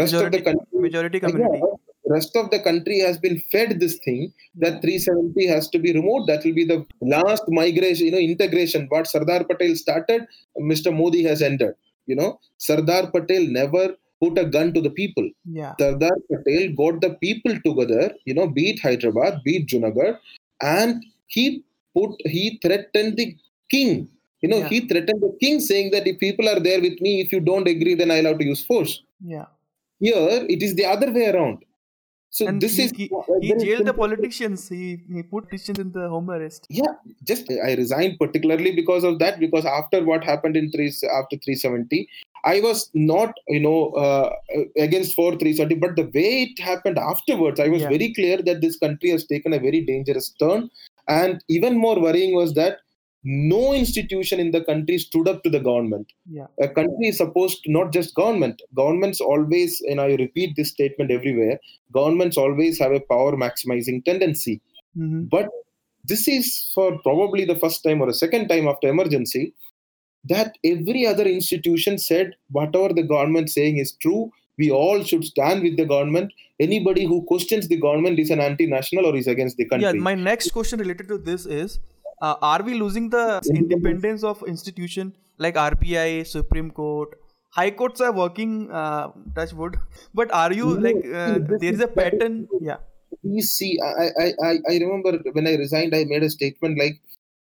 [0.00, 1.60] Rest of the Majority, country, majority community.
[1.62, 4.32] Yeah, rest of the country has been fed this thing
[4.64, 6.28] that 370 has to be removed.
[6.32, 6.80] That will be the
[7.16, 8.86] last migration, you know, integration.
[8.88, 10.26] What Sardar Patel started,
[10.72, 10.96] Mr.
[11.02, 11.74] Modi has ended.
[12.06, 15.28] You know, Sardar Patel never put a gun to the people.
[15.44, 15.74] Yeah.
[15.78, 20.18] Sardar Patel got the people together, you know, beat Hyderabad, beat Junagadh,
[20.62, 21.62] and he
[21.96, 23.36] put he threatened the
[23.70, 24.08] king.
[24.42, 24.68] You know, Yeah.
[24.68, 27.66] he threatened the king saying that if people are there with me, if you don't
[27.66, 29.02] agree, then I'll have to use force.
[29.34, 29.46] Yeah.
[30.00, 31.58] Here it is the other way around.
[32.36, 33.04] So And this he, is he,
[33.40, 34.68] he jailed the politicians.
[34.68, 36.66] He, he put politicians in the home arrest.
[36.78, 36.94] yeah
[37.30, 42.00] just i resigned particularly because of that because after what happened in three after 370
[42.52, 42.80] i was
[43.12, 44.30] not you know uh,
[44.86, 47.92] against 4 370 but the way it happened afterwards i was Yeah.
[47.96, 50.68] very clear that this country has taken a very dangerous turn
[51.20, 52.78] and even more worrying was that
[53.24, 56.12] no institution in the country stood up to the government.
[56.30, 56.46] Yeah.
[56.60, 58.60] a country is supposed to not just government.
[58.74, 61.58] Governments always and i repeat this statement everywhere
[61.92, 64.60] governments always have a power maximizing tendency.
[64.96, 65.28] Mhm.
[65.30, 65.48] but
[66.06, 69.52] this is for probably the first time or a second time after emergency
[70.32, 74.30] that every other institution said whatever the government saying is true.
[74.56, 76.32] We all should stand with the government.
[76.60, 79.86] Anybody who questions the government is an anti-national or is against the country.
[79.88, 81.80] Yeah, my next question related to this is
[82.20, 87.16] uh, Are we losing the independence of institution like RBI, Supreme Court?
[87.50, 89.76] High courts are working, uh, touch wood.
[90.12, 92.48] But are you No, like, uh, there is a pattern?
[92.60, 92.78] Yeah.
[93.22, 97.00] You see I, I i remember when i resigned i made a statement like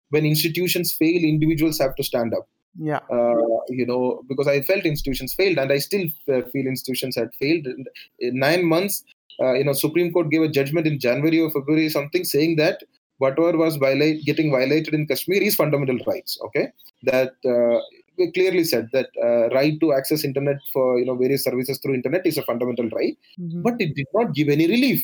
[0.10, 2.48] when institutions fail individuals have to stand up
[2.78, 3.02] Yeah.
[3.10, 7.30] uh, you know, because I felt institutions failed, and I still uh, feel institutions had
[7.42, 7.66] failed.
[7.68, 7.86] In,
[8.20, 9.04] in nine months,
[9.40, 12.84] uh, you know, Supreme Court gave a judgment in January or February something saying that
[13.24, 16.38] whatever was violate, getting violated in Kashmir is fundamental rights.
[16.48, 16.66] Okay,
[17.12, 17.78] that uh,
[18.18, 21.96] we clearly said that uh, right to access internet for you know various services through
[22.00, 23.64] internet is a fundamental right, Mhm.
[23.68, 25.02] but it did not give any relief.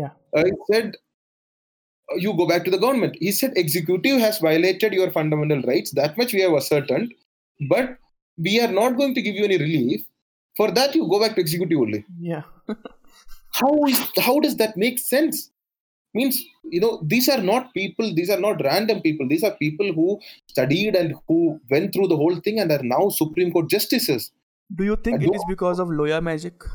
[0.00, 0.10] yeah.
[0.36, 0.88] Uh, it said
[2.12, 3.14] uh, you go back to the government.
[3.26, 5.90] He said executive has violated your fundamental rights.
[6.02, 7.12] That much we have ascertained,
[7.74, 7.96] but
[8.48, 10.04] we are not going to give you any relief.
[10.58, 12.00] For that, you go back to executive only.
[12.32, 12.42] Yeah.
[13.60, 15.38] How is how does that make sense?
[16.18, 16.40] Means
[16.76, 18.12] you know these are not people.
[18.18, 19.28] These are not random people.
[19.32, 20.08] These are people who
[20.54, 21.38] studied and who
[21.70, 24.30] went through the whole thing and are now Supreme Court justices.
[24.80, 26.68] Do you think it is because of Loya magic?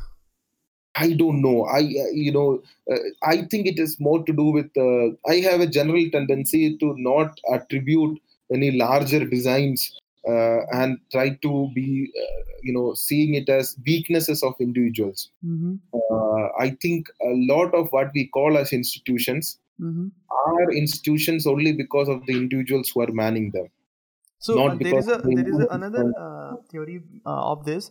[0.96, 1.64] I don't know.
[1.64, 4.70] I uh, you know uh, I think it is more to do with.
[4.76, 8.20] Uh, I have a general tendency to not attribute
[8.52, 9.84] any larger designs
[10.28, 15.30] uh, and try to be uh, you know seeing it as weaknesses of individuals.
[15.44, 15.74] Mm-hmm.
[15.94, 20.06] Uh, I think a lot of what we call as institutions Mm-hmm.
[20.46, 23.66] are institutions only because of the individuals who are manning them.
[24.38, 27.90] So Not uh, there is a there is a, another uh, theory uh, of this.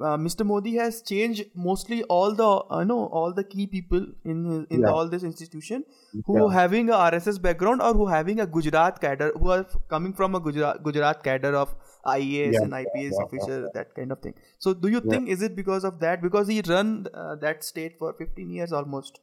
[0.00, 0.44] Uh, Mr.
[0.46, 4.82] Modi has changed mostly all the uh, no all the key people in his- in
[4.84, 4.90] Yeah.
[4.98, 5.84] all this institution
[6.28, 6.52] who Yeah.
[6.56, 10.36] having a RSS background or who having a Gujarat cadre who are f- coming from
[10.40, 11.74] a Gujarat Gujarat cadre of
[12.16, 14.34] IAS Yeah, and IPS yeah, yeah, officer that kind of thing.
[14.58, 15.10] So do you Yeah.
[15.16, 18.72] think is it because of that because he run uh, that state for 15 years
[18.82, 19.20] almost?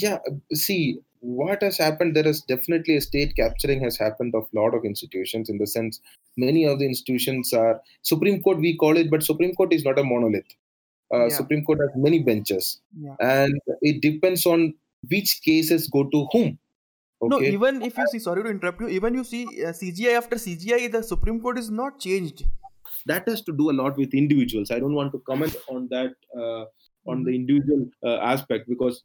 [0.00, 0.18] yeah
[0.64, 0.82] see
[1.20, 5.48] what has happened there is definitely a state capturing has happened of lot of institutions
[5.50, 6.00] in the sense
[6.36, 9.98] many of the institutions are supreme court we call it but supreme court is not
[9.98, 10.52] a monolith
[11.14, 11.28] uh, Yeah.
[11.28, 13.16] supreme court has many benches Yeah.
[13.20, 14.74] and it depends on
[15.08, 16.58] which cases go to whom
[17.22, 20.36] No, even if you see, sorry to interrupt you, even you see uh, CJI after
[20.36, 22.44] CJI, the Supreme Court is not changed.
[23.10, 26.14] that has to do a lot with individuals i don't want to comment on that
[26.44, 26.64] uh,
[27.06, 29.02] on the individual uh, aspect because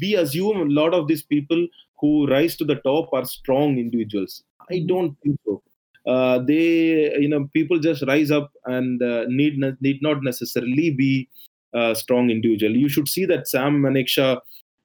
[0.00, 1.66] we assume a lot of these people
[2.00, 4.44] who rise to the top are strong individuals.
[4.70, 4.88] I Mhm.
[4.88, 5.62] don't think so.
[6.06, 10.90] Uh, they you know people just rise up and uh, need ne- need not necessarily
[10.90, 11.28] be
[11.74, 12.74] a strong individual.
[12.76, 14.40] You should see that sam manekshaw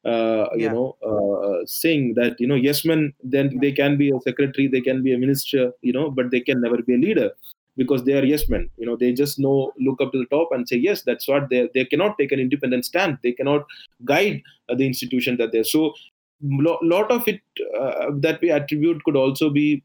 [0.06, 0.74] uh, you Yeah.
[0.74, 4.82] know uh, saying that you know yes men then they can be a secretary they
[4.82, 7.32] can be a minister you know but they can never be a leader
[7.78, 8.70] because they are yes men.
[8.78, 11.50] You know they just know look up to the top and say yes that's what
[11.50, 13.18] they they cannot take an independent stand.
[13.24, 13.66] They cannot
[14.06, 15.94] guide uh, the institution that they're so
[16.42, 17.42] lo- lot of it
[17.80, 19.84] uh, that we attribute could also be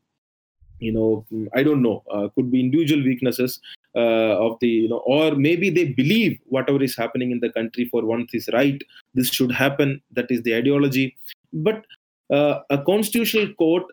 [0.81, 3.61] you know i don't know uh, could be individual weaknesses
[3.97, 7.85] uh, of the you know or maybe they believe whatever is happening in the country
[7.87, 8.83] for once is right
[9.15, 10.01] this should happen.
[10.13, 11.17] That is the ideology.
[11.53, 11.85] But
[12.31, 13.85] uh, a constitutional court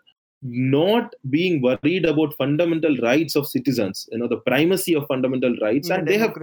[0.47, 5.89] not being worried about fundamental rights of citizens you know the primacy of fundamental rights
[5.89, 6.33] Yeah, and they have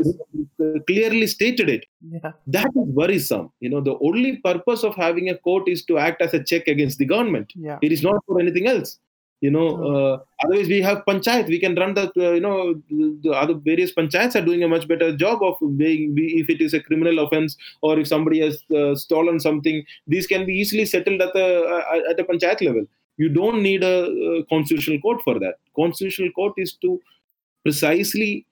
[0.87, 1.87] clearly stated it.
[2.11, 2.33] Yeah.
[2.49, 3.53] that is worrisome.
[3.61, 6.69] You know the only purpose of having a court is to act as a check
[6.69, 7.53] against the government.
[7.55, 7.79] Yeah.
[7.83, 8.99] it is not for anything else.
[9.41, 11.49] You know uh, otherwise we have panchayat.
[11.49, 14.69] We can run the uh, you know the, the other various panchayats are doing a
[14.69, 18.63] much better job of being if it is a criminal offense or if somebody has
[18.77, 21.47] uh, stolen something these can be easily settled at the
[21.77, 22.87] uh, at a panchayat level
[23.19, 27.01] you don't need a, uh constitutional court for that constitutional court is to
[27.65, 28.47] precisely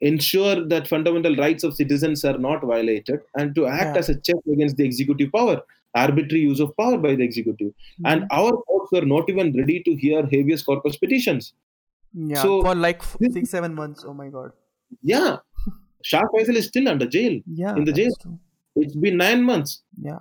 [0.00, 3.98] ensure that fundamental rights of citizens are not violated and to act Yeah.
[4.00, 5.56] as a check against the executive power
[5.94, 7.72] arbitrary use of power by the executive
[8.04, 8.28] and Mhm.
[8.38, 11.52] our courts were not even ready to hear habeas corpus petitions
[12.32, 12.42] yeah.
[12.42, 14.04] so- for like This- six seven months.
[14.10, 14.52] Oh my god.
[15.14, 15.30] yeah
[16.10, 17.74] shah faesal is still under jail Yeah.
[17.80, 18.12] In the jail.
[18.22, 18.38] true.
[18.82, 19.72] it's been nine months
[20.08, 20.20] Yeah.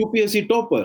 [0.00, 0.84] upsc topper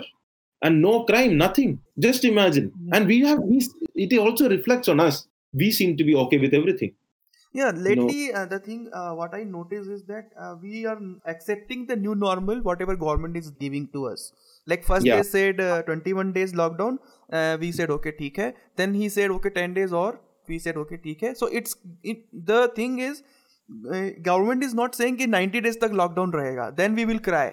[0.61, 1.71] and no crime nothing
[2.07, 2.97] just imagine Yeah.
[2.97, 3.61] and we have we,
[4.07, 5.17] it also reflects on us
[5.61, 6.93] we seem to be okay with everything
[7.57, 10.95] Yeah, know- lately uh, the thing uh, what I notice is that uh, we are
[11.01, 14.23] n- accepting the new normal whatever government is giving to us.
[14.73, 15.19] Like first Yeah.
[15.19, 16.97] they said uh, 21 days lockdown,
[17.41, 18.47] uh, we said okay ठीक है.
[18.81, 20.07] Then he said okay 10 days or
[20.53, 21.33] we said okay ठीक है.
[21.43, 21.77] So it's
[22.13, 23.21] it, the thing is
[23.97, 26.67] uh, government is not saying कि 90 days तक lockdown रहेगा.
[26.81, 27.45] Then we will cry.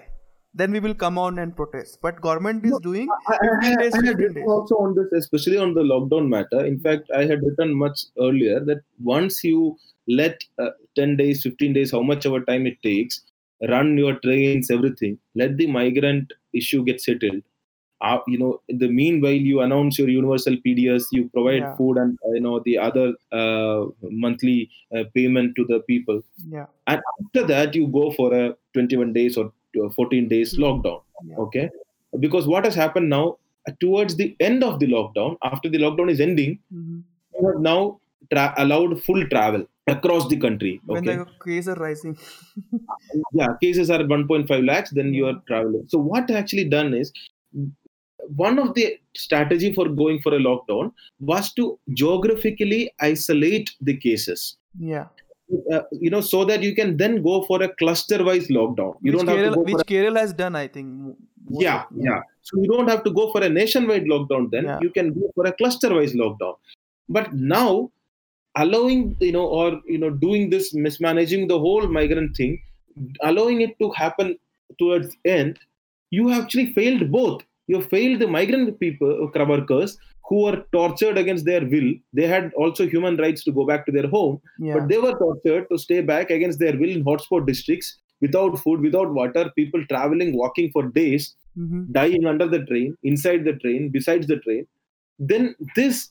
[0.58, 2.00] Then we will come on and protest.
[2.02, 5.82] But government is doing I, I, I, had written also on this, especially on the
[5.82, 6.66] lockdown matter.
[6.66, 9.78] In fact, I had written much earlier that once you
[10.08, 13.22] let uh, 10 days, 15 days, how much ever time it takes,
[13.68, 17.42] run your trains, everything, let the migrant issue get settled.
[18.02, 21.76] Uh, you know, in the meanwhile, you announce your universal PDS, you provide Yeah.
[21.76, 23.86] food and you know the other uh,
[24.26, 26.66] monthly uh, payment to the people, Yeah.
[26.88, 29.52] and after that, you go for a 21 days or
[30.00, 30.64] 14 days Hmm.
[30.66, 31.38] lockdown Yeah.
[31.46, 31.66] okay
[32.26, 33.26] because what has happened now
[33.68, 36.98] uh, towards the end of the lockdown after the lockdown is ending Mhm.
[37.38, 37.80] you have now
[38.34, 39.64] tra- allowed full travel
[39.94, 40.70] across the country.
[40.90, 40.94] Okay?
[40.94, 41.16] When Okay.
[41.18, 42.14] the cases are rising.
[43.40, 45.84] yeah, cases are 1.5 lakhs, then you are traveling.
[45.94, 47.12] So what actually done is
[48.46, 54.58] one of the strategy for going for a lockdown was to geographically isolate the cases.
[54.80, 55.08] yeah.
[55.72, 58.98] Uh, you know, so that you can then go for a cluster-wise lockdown.
[59.02, 61.16] You which don't have Kerala, to go which a, Kerala has done, I think.
[61.50, 62.22] yeah, yeah.
[62.42, 64.50] So you don't have to go for a nationwide lockdown.
[64.50, 64.80] Then Yeah.
[64.82, 66.56] you can go for a cluster-wise lockdown.
[67.08, 67.92] But now,
[68.56, 72.60] allowing you know, or you know, doing this mismanaging the whole migrant thing,
[73.22, 74.38] allowing it to happen
[74.80, 75.60] towards end,
[76.10, 77.44] you actually failed both.
[77.68, 79.98] You failed the migrant people, uh, workers,
[80.28, 81.94] who were tortured against their will.
[82.14, 84.74] They had also human rights to go back to their home, Yeah.
[84.78, 88.82] but they were tortured to stay back against their will in hotspot districts without food,
[88.82, 91.92] without water, people traveling, walking for days, Mhm.
[91.92, 94.66] dying under the train, inside the train, besides the train.
[95.20, 96.10] Then this,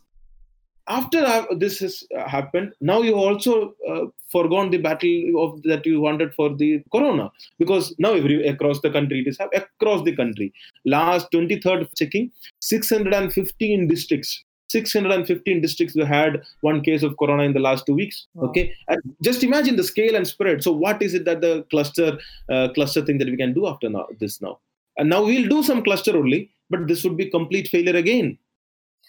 [0.86, 6.00] after this has uh, happened, now you also uh, forgone the battle of that you
[6.00, 10.52] wanted for the corona because now every across the country it is across the country.
[10.84, 12.30] Last 23rd checking,
[12.60, 14.44] 615 districts.
[14.70, 18.48] 615 districts we had one case of corona in the last two weeks Wow.
[18.48, 22.18] okay and just imagine the scale and spread so what is it that the cluster
[22.50, 24.58] uh, cluster thing that we can do after now, this now
[24.96, 28.38] and now we'll do some cluster only but this would be complete failure again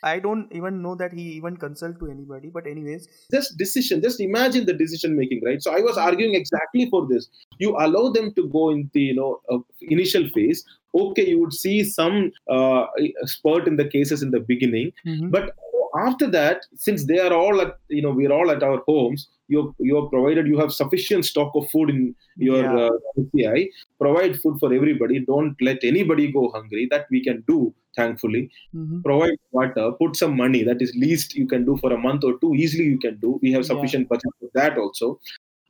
[0.05, 2.49] I don't even know that he even consult to anybody.
[2.49, 6.87] But anyways, just decision just imagine the decision making right so i was arguing exactly
[6.89, 7.27] for this
[7.63, 10.63] you allow them to go in the you know uh, initial phase
[11.03, 12.85] okay you would see some uh,
[13.23, 15.31] spurt in the cases in the beginning Mhm.
[15.35, 15.51] but
[15.99, 19.73] after that since they are all at you know we're all at our homes you're
[19.79, 22.89] you're provided you have sufficient stock of food in your Yeah.
[22.89, 23.55] uh,
[23.99, 25.19] provide food for everybody.
[25.19, 26.87] Don't let anybody go hungry.
[26.91, 28.49] That we can do thankfully.
[28.75, 29.03] Mhm.
[29.03, 29.91] provide water.
[29.99, 30.63] Put some money.
[30.63, 32.53] That is least you can do for a month or two.
[32.55, 33.39] Easily you can do.
[33.43, 33.73] We have Yeah.
[33.73, 35.19] sufficient budget for that also.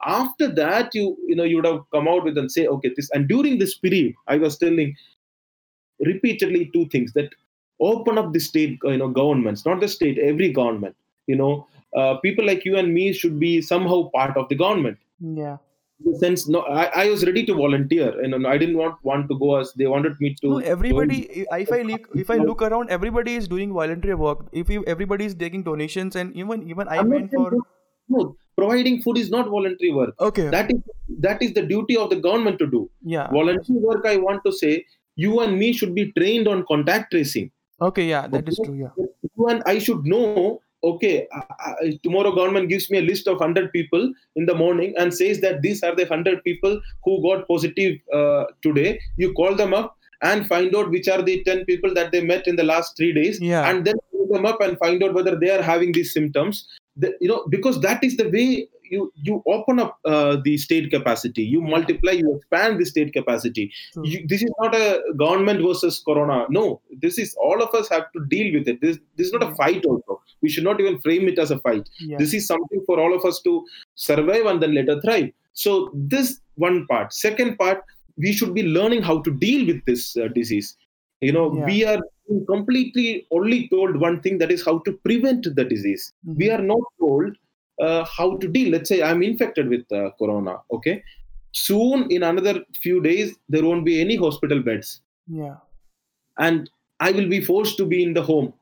[0.05, 3.11] After that you you know you would have come out with and say okay this
[3.17, 4.95] and during this period i was telling
[5.99, 7.29] repeatedly two things that
[7.79, 10.95] open up the state uh, you know governments not the state every government
[11.27, 11.67] you know
[11.97, 15.57] uh, people like you and me should be somehow part of the government Yeah.
[16.05, 19.29] in the sense no I, I was ready to volunteer and i didn't want want
[19.31, 21.19] to go as they wanted me to No, everybody.
[21.65, 24.41] If I look, if I look around, everybody is doing voluntary work.
[24.63, 27.47] If you, everybody is taking donations, and even even I I'm went for.
[28.15, 30.49] no, providing food is not voluntary work Okay.
[30.57, 30.81] that is
[31.27, 32.81] that is the duty of the government to do
[33.15, 33.27] yeah.
[33.37, 34.73] voluntary work i want to say
[35.23, 37.49] you and me should be trained on contact tracing
[37.81, 38.05] Okay.
[38.09, 38.67] Yeah, that is Okay?
[38.69, 38.77] true.
[38.83, 39.49] Yeah.
[39.51, 41.41] and i should know okay I,
[41.83, 45.41] I, tomorrow government gives me a list of 100 people in the morning and says
[45.41, 49.97] that these are the 100 people who got positive uh, today you call them up
[50.21, 53.11] and find out which are the 10 people that they met in the last 3
[53.19, 53.69] days Yeah.
[53.69, 56.65] and then call them up and find out whether they are having these symptoms
[56.95, 60.89] the, you know because that is the way you you open up uh, the state
[60.91, 61.43] capacity.
[61.43, 63.71] You multiply you expand the state capacity.
[64.03, 66.45] You, this is not a government versus corona.
[66.49, 68.81] No this is all of us have to deal with it.
[68.81, 70.21] This, this is not a fight also.
[70.41, 71.89] We should not even frame it as a fight.
[71.99, 72.17] Yeah.
[72.17, 73.65] this is something for all of us to
[73.95, 75.31] survive and then later thrive.
[75.53, 77.13] So this one part.
[77.13, 77.83] Second part
[78.17, 80.75] we should be learning how to deal with this uh, disease.
[81.21, 81.65] You know Yeah.
[81.65, 82.01] we are
[82.47, 86.11] completely only told one thing that is how to prevent the disease.
[86.27, 86.37] Mhm.
[86.37, 87.35] we are not told
[87.79, 88.71] uh, how to deal.
[88.71, 91.03] Let's say i'm infected with uh, corona okay?
[91.51, 95.01] Soon in another few days there won't be any hospital beds.
[95.27, 95.55] Yeah.
[96.37, 96.69] and
[96.99, 98.53] i will be forced to be in the home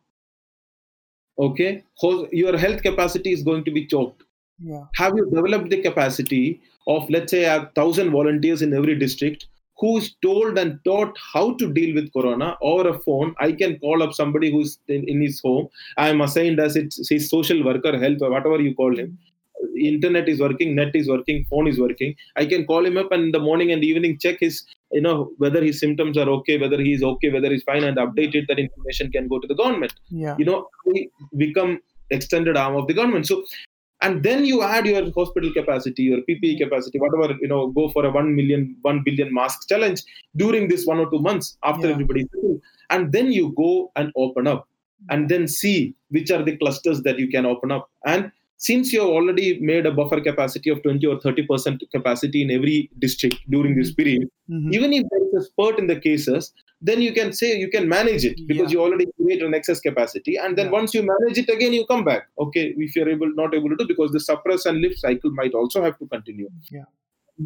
[1.39, 1.83] okay?
[2.31, 4.23] Your health capacity is going to be choked.
[4.59, 4.83] Yeah.
[4.95, 9.47] have you developed the capacity of let's say a thousand volunteers in every district
[9.83, 13.77] who is told and taught how to deal with corona over a phone i can
[13.85, 15.67] call up somebody who's in, in his home.
[15.97, 19.17] I am assigned as its his social worker health or whatever you call him.
[19.79, 22.15] Internet is working net is working phone is working.
[22.35, 25.31] I can call him up and in the morning and evening check his you know
[25.37, 28.45] whether his symptoms are okay whether he is okay whether he's fine and update it
[28.47, 29.93] that information can go to the government.
[30.09, 30.35] Yeah.
[30.37, 31.79] you know we become
[32.09, 33.27] extended arm of the government.
[33.27, 33.43] So
[34.03, 36.59] and then you add your hospital capacity your ppe hmm.
[36.63, 40.03] capacity whatever you know go for a 1 million 1 billion mask challenge
[40.43, 41.93] during this one or two months after Yeah.
[41.93, 42.27] everybody's
[42.89, 44.67] and then you go and open up
[45.09, 47.89] and then see which are the clusters that you can open up.
[48.05, 52.41] And since you have already made a buffer capacity of 20 or 30 percent capacity
[52.43, 54.73] in every district during this period Mhm.
[54.77, 57.87] even if there is a spurt in the cases then you can say you can
[57.89, 58.73] manage it because Yeah.
[58.77, 60.77] you already create an excess capacity and then Yeah.
[60.79, 63.77] once you manage it again you come back okay if you're able not able to
[63.81, 66.87] do because the suppress and lift cycle might also have to continue Yeah.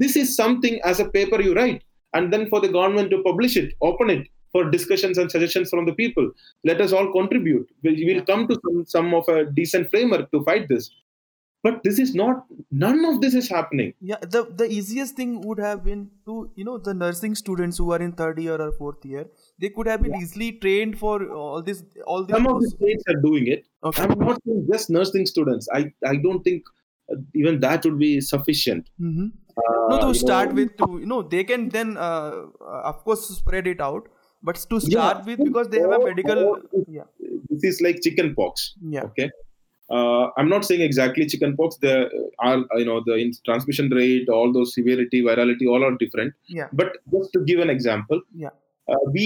[0.04, 1.82] this is something as a paper you write
[2.14, 5.86] and then for the government to publish it open it for discussions and suggestions from
[5.86, 6.32] the people.
[6.64, 7.70] Let us all contribute.
[7.84, 10.90] We will come to some, some of a decent framework to fight this.
[11.64, 13.94] But this is not none of this is happening.
[14.00, 17.92] Yeah the the easiest thing would have been to you know the nursing students who
[17.92, 19.26] are in third year or fourth year
[19.60, 20.22] they could have been Yeah.
[20.22, 23.66] easily trained for all this all this some of the states are doing it.
[23.84, 24.04] Okay.
[24.04, 25.68] I'm not saying just nursing students.
[25.74, 26.64] I i don't think
[27.12, 28.90] uh, even that would be sufficient.
[29.02, 29.28] Mm-hmm.
[29.58, 32.32] uh, no to start know, with to you know they can then uh,
[32.62, 34.08] uh, of course spread it out
[34.50, 34.90] but to Yeah.
[34.90, 36.42] start with because they have a medical
[37.00, 37.08] yeah.
[37.50, 39.06] This is like chicken pox yeah.
[39.10, 39.28] okay?
[39.96, 41.78] Uh, i'm not saying exactly chicken pox.
[41.86, 42.00] There
[42.48, 46.34] are you know the in- transmission rate all those severity virality all are different.
[46.60, 46.68] Yeah.
[46.82, 48.54] But just to give an example Yeah.
[48.94, 49.24] uh, we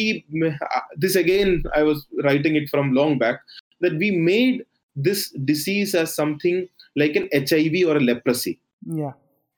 [0.50, 1.50] uh, this again
[1.80, 3.40] i was writing it from long back
[3.86, 4.62] that we made
[5.08, 6.58] this disease as something
[7.02, 8.54] like an hiv or a leprosy.
[9.02, 9.14] Yeah.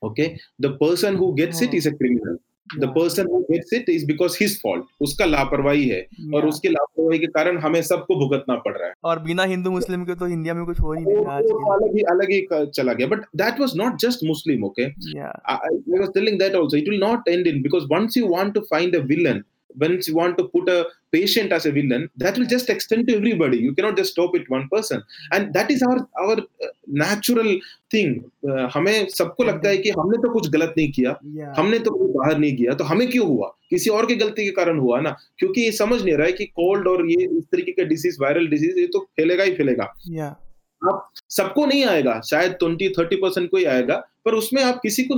[0.07, 0.27] Okay?
[0.65, 1.77] The person who gets it Oh.
[1.81, 2.37] is a criminal
[2.79, 6.33] the person gets it is because his fault उसका लापरवाही है yeah.
[6.35, 10.03] और उसके लापरवाही के कारण हमें सबको भुगतना पड़ रहा है। और बिना हिंदू मुस्लिम
[10.05, 11.43] के तो इंडिया में कुछ हो ही नहीं आज
[11.75, 16.13] अलग ही अलग ही चला गया। But that was not just Muslim okay I was
[16.13, 19.03] telling that also it will not end in because once you want to find a
[19.13, 19.43] villain
[19.81, 20.73] when you want to put a
[21.13, 23.57] patient as a villain that will just extend to everybody.
[23.57, 25.03] You cannot just stop it one person.
[25.35, 27.49] And that is our our uh, natural
[27.95, 28.13] thing.
[28.49, 31.53] Uh, हमें सबको लगता है कि हमने तो कुछ गलत नहीं किया। Yeah.
[31.57, 33.57] हमने तो कोई बाहर नहीं किया। तो हमें क्यों हुआ?
[33.69, 35.15] किसी और की गलती के कारण हुआ ना?
[35.37, 38.47] क्योंकि ये समझ नहीं रहा है कि कोल्ड और ये इस तरीके का डिसीज वायरल
[38.47, 40.31] डिसीज ये तो फैलेगा ही फैलेगा। Yeah.
[40.89, 43.95] आप सबको नहीं आएगा। शायद ट्वेंटी थर्टी परसेंट को ही आएगा।
[44.25, 45.15] पर उसमें आप किसी को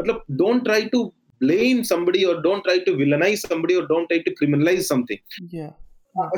[0.00, 1.12] मतलब don't try to
[1.42, 5.70] blame somebody और don't try to villainize somebody और don't try to criminalize something yeah.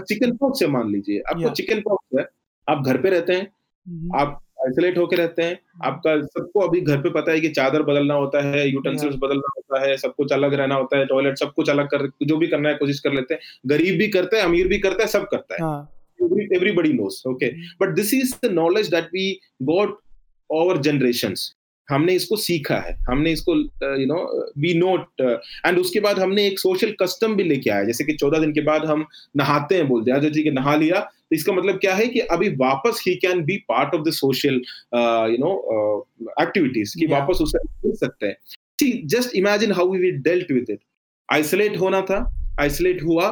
[0.37, 2.29] Chickenpox है मान लीजिए आपको चिकन पॉक्स है
[2.69, 3.49] आप घर पे रहते हैं
[3.89, 4.21] Mhm.
[4.21, 4.33] आप
[4.63, 8.41] आइसोलेट होकर रहते हैं आपका सबको अभी घर पे पता है कि चादर बदलना होता
[8.45, 11.87] है यूटेंसिल्स बदलना होता है सब कुछ अलग रहना होता है टॉयलेट सब कुछ अलग
[11.87, 14.79] कर जो भी करना है कोशिश कर लेते हैं गरीब भी करता है अमीर भी
[14.79, 15.93] करता है सब करता है। हाँ।
[16.59, 17.51] Everybody knows okay?
[17.83, 19.25] But this is the knowledge that we
[19.71, 19.95] got
[20.51, 21.45] over generations.
[21.91, 23.55] हमने इसको सीखा है। हमने इसको
[24.01, 24.19] you know
[24.59, 25.21] we note
[25.67, 28.61] and उसके बाद हमने एक सोशल कस्टम भी लेके आया जैसे कि चौदह दिन के
[28.63, 29.05] बाद हम
[29.37, 32.49] नहाते हैं बोलते हैं ठीक है नहा लिया। तो इसका मतलब क्या है कि अभी
[32.57, 36.07] वापस ही can be part of the social you know
[36.41, 37.07] activities कि.
[37.09, 38.37] वापस उसे मिल सकते हैं।
[39.09, 40.81] Just imagine how we dealt with it
[41.29, 42.19] isolate होना था
[42.61, 43.29] आइसोलेट हुआ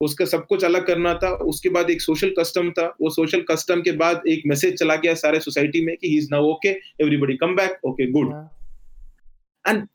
[0.00, 3.82] उसका सब कुछ अलग करना था। उसके बाद एक सोशल कस्टम था। वो सोशल कस्टम
[3.82, 6.68] के बाद एक मैसेज चला गया सारे सोसाइटी में कि he is now okay
[7.00, 9.86] everybody come back okay good yeah.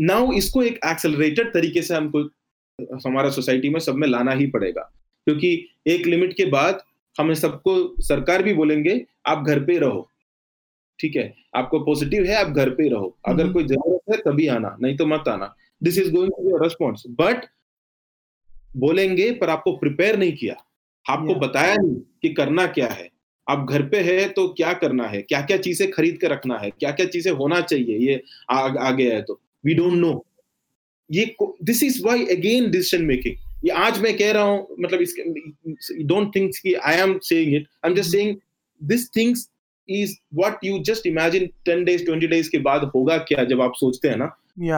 [0.00, 2.22] Now इसको एक एक्सेलरेटेड तरीके से हमको
[3.06, 4.82] हमारा सोसाइटी में सब में लाना ही पड़ेगा।
[5.26, 6.82] क्योंकि एक लिमिट के बाद
[7.18, 10.08] हमें सबको सरकार भी बोलेंगे आप घर पे रहो।
[10.98, 11.34] ठीक है?
[11.56, 14.96] आपको पॉजिटिव है आप घर पे रहो। अगर हम्म। कोई ज़रूरत है तभी आना नहीं
[14.96, 17.44] तो मत आना। This is going to be response but
[18.74, 20.54] बोलेंगे पर आपको प्रिपेयर नहीं किया।
[21.06, 23.08] आपको बताया नहीं कि करना क्या है।
[23.46, 25.20] आप घर पे है तो क्या करना है?
[25.22, 26.70] क्या क्या चीज़ें खरीद के रखना है?
[26.70, 27.98] क्या क्या चीज़ें होना चाहिए?
[27.98, 30.24] ये आ, आ गया है तो। वी डोंट नो
[31.10, 36.02] ये this is why again decision making ये आज मैं कह रहा हूँ मतलब इसके
[36.04, 38.36] डोंट थिंक कि I am saying it I am just saying
[38.80, 39.48] this things
[39.88, 43.44] is what you just imagine 10 days 20 days के बाद होगा क्या?
[43.44, 44.26] जब आप सोचते हैं ना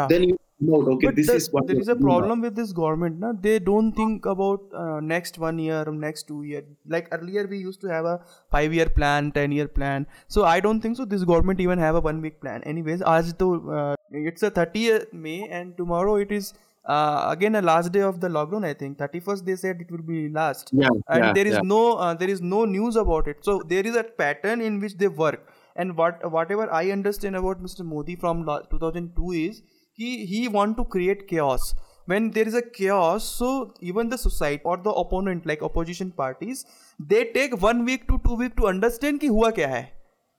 [0.07, 2.73] then you No, Okay, but this the, is what there is a problem with this
[2.73, 3.19] government.
[3.19, 3.33] Na?
[3.39, 6.63] They don't think about uh, next one year or next two year.
[6.89, 10.07] Like earlier, we used to have a five year plan, ten year plan.
[10.29, 11.05] So I don't think so.
[11.05, 12.63] This government even have a one week plan.
[12.63, 16.55] Anyways, as to uh, it's a 30th May and tomorrow it is.
[16.89, 18.65] Uh, again, a last day of the lockdown.
[18.65, 21.61] I think 31st they said it will be last, yeah, and yeah, there is yeah.
[21.65, 23.39] no uh, there is no news about it.
[23.45, 27.63] So there is a pattern in which they work and what whatever I understand about
[27.63, 27.85] Mr.
[27.85, 29.63] Modi from 2002 is
[29.99, 31.75] कि ही want to create cares
[32.11, 33.51] when there is a cares so
[33.85, 36.65] even the society और the opponent like opposition parties
[37.01, 39.85] they take one week to two week to understand कि हुआ क्या है.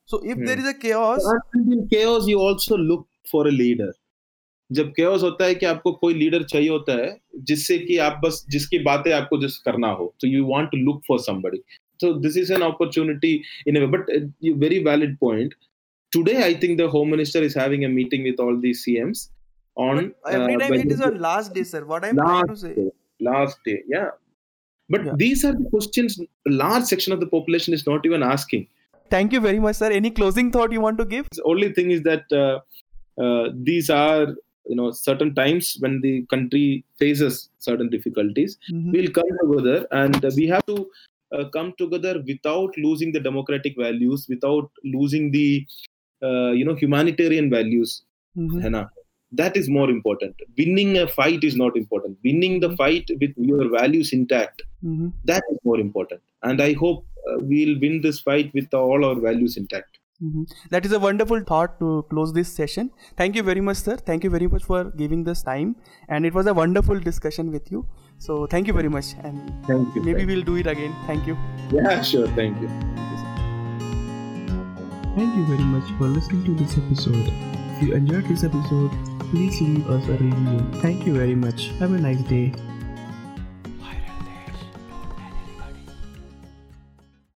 [0.10, 3.92] So if there is us you also look for a leader
[4.70, 8.46] जब cares होता है कि आपको कोई लीडर चाहिए होता है, जिससे कि आप बस,
[8.50, 11.58] जिसकी बातें आपको जिस करना हो तो you want to look for somebody
[12.00, 13.34] so this is an opportunity
[13.68, 14.10] in but
[14.60, 15.54] very valid point
[16.12, 19.30] today I think the home minister is having a meeting with all the CMs
[19.78, 21.86] on every uh, time it is on last day sir.
[21.86, 24.10] What i'm trying to say day, last day yeah.
[24.90, 25.16] But Yeah.
[25.22, 28.68] these are the questions a large section of the population is not even asking.
[29.10, 29.92] Thank you very much sir.
[29.92, 31.28] Any closing thought you want to give?
[31.40, 32.60] The only thing is that uh,
[33.22, 34.28] uh, these are
[34.70, 38.58] you know certain times when the country faces certain difficulties.
[38.72, 38.92] Mhm.
[38.94, 40.78] we'll come together and uh, we have to
[41.32, 45.66] uh, come together without losing the democratic values without losing the
[46.24, 48.04] uh, you know humanitarian values.
[48.76, 48.84] ना?
[49.32, 53.70] That is more important winning a fight is not important winning the fight with your
[53.78, 55.12] values intact Mhm.
[55.26, 59.16] that is more important and i hope uh, we'll win this fight with all our
[59.30, 59.94] values intact
[60.26, 60.44] Mm-hmm.
[60.72, 62.90] That is a wonderful thought to close this session.
[63.18, 63.98] Thank you very much, sir.
[63.98, 65.76] Thank you very much for giving this time,
[66.10, 67.86] and it was a wonderful discussion with you.
[68.18, 70.02] So thank you very much, and thank you.
[70.08, 70.96] Maybe thank we'll do it again.
[71.06, 71.38] Thank you.
[71.72, 72.26] Yeah, sure.
[72.40, 72.72] Thank you.
[75.20, 77.32] Thank you very much for listening to this episode.
[77.76, 78.92] If you enjoyed this episode,
[79.30, 80.60] please leave us a review.
[80.82, 81.70] Thank you very much.
[81.80, 82.54] Have a nice day.